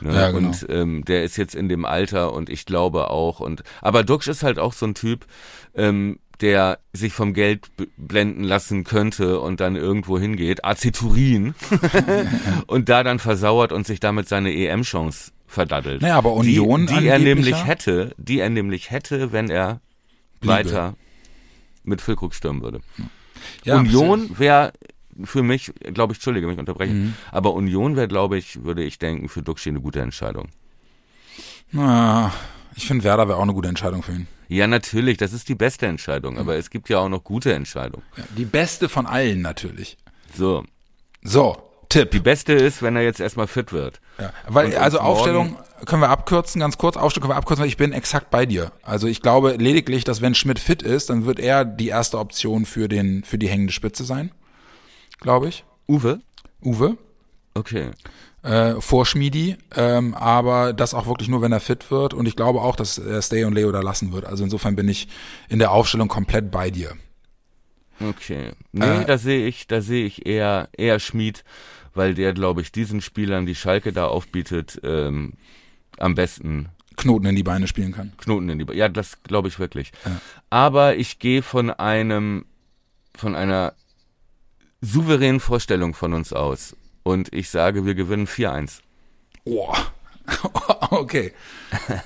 [0.01, 0.14] Ne?
[0.14, 0.49] Ja, genau.
[0.49, 3.41] Und ähm, der ist jetzt in dem Alter und ich glaube auch.
[3.41, 5.27] Und aber Duxch ist halt auch so ein Typ,
[5.75, 7.66] ähm, der sich vom Geld
[7.99, 11.55] blenden lassen könnte und dann irgendwo hingeht, Aceturin,
[12.66, 16.01] und da dann versauert und sich damit seine EM-Chance verdaddelt.
[16.01, 19.81] Naja, aber Union die, die er nämlich hätte, die er nämlich hätte, wenn er
[20.41, 20.55] Bliebe.
[20.55, 20.95] weiter
[21.85, 22.81] mit Füllkrug stürmen würde.
[23.64, 24.72] Ja, Union wäre
[25.24, 27.14] für mich, glaube ich, entschuldige, wenn ich unterbreche, Mhm.
[27.33, 30.49] aber Union wäre, glaube ich, würde ich denken, für Duxch eine gute Entscheidung.
[31.72, 32.33] Na,
[32.74, 34.26] ich finde, Werder wäre auch eine gute Entscheidung für ihn.
[34.49, 36.41] Ja, natürlich, das ist die beste Entscheidung, Mhm.
[36.41, 38.03] aber es gibt ja auch noch gute Entscheidungen.
[38.16, 39.97] Ja, die beste von allen natürlich.
[40.35, 40.64] So,
[41.22, 42.11] So, Tipp.
[42.12, 44.01] die beste ist, wenn er jetzt erstmal fit wird.
[44.18, 47.39] Ja, weil, Und also uns morgen- Aufstellung können wir abkürzen, ganz kurz, Aufstellung können wir
[47.39, 48.72] abkürzen, weil ich bin exakt bei dir.
[48.83, 52.66] Also ich glaube lediglich, dass wenn Schmidt fit ist, dann wird er die erste Option
[52.66, 54.31] für den, für die hängende Spitze sein.
[55.20, 55.64] Glaube ich.
[55.89, 56.20] Uwe?
[56.64, 56.97] Uwe.
[57.55, 57.91] Okay.
[58.43, 62.14] Äh, vor Schmiedi, ähm, aber das auch wirklich nur, wenn er fit wird.
[62.14, 64.24] Und ich glaube auch, dass er Stay und Leo da lassen wird.
[64.24, 65.09] Also insofern bin ich
[65.49, 66.93] in der Aufstellung komplett bei dir.
[68.01, 68.53] Okay.
[68.72, 71.45] Nee, Äh, da sehe ich, da sehe ich eher, eher Schmied,
[71.93, 75.35] weil der, glaube ich, diesen Spielern, die Schalke da aufbietet, ähm,
[76.01, 78.12] am besten Knoten in die Beine spielen kann.
[78.18, 79.92] Knoten in die Be Ja, das glaube ich wirklich.
[80.05, 80.20] Ja.
[80.51, 82.44] Aber ich gehe von einem,
[83.16, 83.74] von einer
[84.80, 86.76] souveränen Vorstellung von uns aus.
[87.03, 88.80] Und ich sage, wir gewinnen 4-1.
[89.44, 89.74] Oh.
[90.90, 91.32] okay.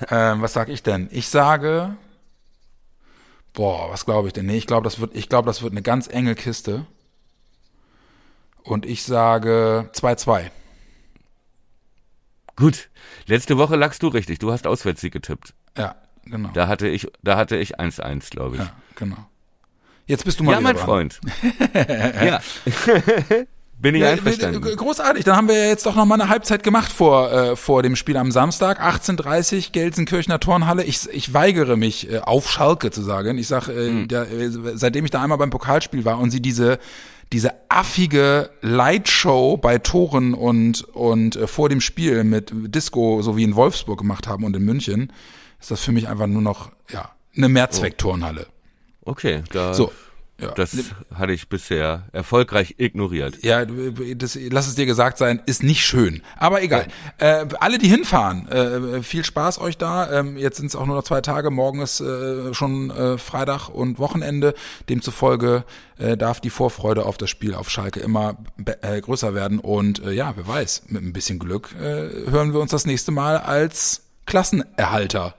[0.09, 1.09] ähm, was sag ich denn?
[1.11, 1.95] Ich sage.
[3.53, 4.45] Boah, was glaube ich denn?
[4.45, 6.85] Nee, ich glaube, das wird, ich glaube, das wird eine ganz enge Kiste.
[8.63, 10.49] Und ich sage 2-2.
[12.55, 12.89] Gut.
[13.27, 14.39] Letzte Woche lagst du richtig.
[14.39, 15.53] Du hast Auswärtssieg getippt.
[15.77, 15.95] Ja,
[16.25, 16.49] genau.
[16.53, 18.61] Da hatte ich, da hatte ich 1-1, glaube ich.
[18.61, 19.17] Ja, genau.
[20.07, 20.85] Jetzt bist du mal Ja, mein dran.
[20.85, 21.19] Freund.
[22.23, 22.39] ja.
[23.77, 24.61] Bin ich Ja, einverstanden.
[24.61, 27.83] Großartig, dann haben wir ja jetzt doch noch mal eine Halbzeit gemacht vor, äh, vor
[27.83, 30.83] dem Spiel am Samstag, 18.30 Gelsenkirchener Turnhalle.
[30.85, 33.37] Ich, ich weigere mich, äh, auf Schalke zu sagen.
[33.37, 34.07] Ich sag, äh, Hm.
[34.09, 36.79] äh, seitdem ich da einmal beim Pokalspiel war und sie diese,
[37.33, 43.43] diese affige Lightshow bei Toren und, und äh, vor dem Spiel mit Disco, so wie
[43.43, 45.11] in Wolfsburg gemacht haben und in München,
[45.59, 48.47] ist das für mich einfach nur noch, ja, eine Mehrzweck-Turnhalle.
[49.03, 49.91] Okay, da, So.
[50.39, 50.51] Ja.
[50.51, 50.75] das
[51.13, 53.41] hatte ich bisher erfolgreich ignoriert.
[53.41, 56.23] Ja, das, lass es dir gesagt sein, ist nicht schön.
[56.35, 56.87] Aber egal.
[57.19, 60.11] Äh, alle, die hinfahren, äh, viel Spaß euch da.
[60.11, 61.51] Ähm, jetzt sind es auch nur noch zwei Tage.
[61.51, 64.55] Morgen ist äh, schon äh, Freitag und Wochenende.
[64.89, 65.63] Demzufolge
[65.97, 68.35] äh, darf die Vorfreude auf das Spiel auf Schalke immer
[68.81, 69.59] äh, größer werden.
[69.59, 74.04] Und ja, wer weiß, mit ein bisschen Glück hören wir uns das nächste Mal als
[74.25, 75.35] Klassenerhalter.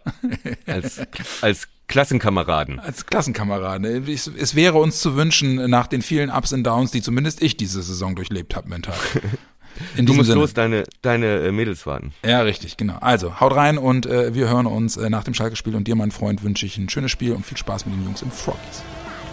[0.67, 1.01] Als,
[1.41, 2.81] als Klassenkameraden.
[2.81, 4.09] als Klassenkameraden.
[4.09, 7.57] Es, es wäre uns zu wünschen, nach den vielen Ups und Downs, die zumindest ich
[7.57, 8.95] diese Saison durchlebt habe mental.
[9.97, 10.41] In du musst Sinne.
[10.41, 12.15] los, deine, deine äh, Mädels warten.
[12.25, 12.97] Ja, richtig, genau.
[13.01, 15.75] Also, haut rein und äh, wir hören uns äh, nach dem Schalke-Spiel.
[15.75, 18.23] Und dir, mein Freund, wünsche ich ein schönes Spiel und viel Spaß mit den Jungs
[18.23, 18.83] im Froggies.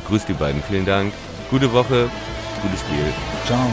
[0.07, 0.61] Grüß die beiden.
[0.63, 1.13] Vielen Dank.
[1.49, 2.09] Gute Woche.
[2.61, 3.05] Gutes Spiel.
[3.45, 3.69] Ciao.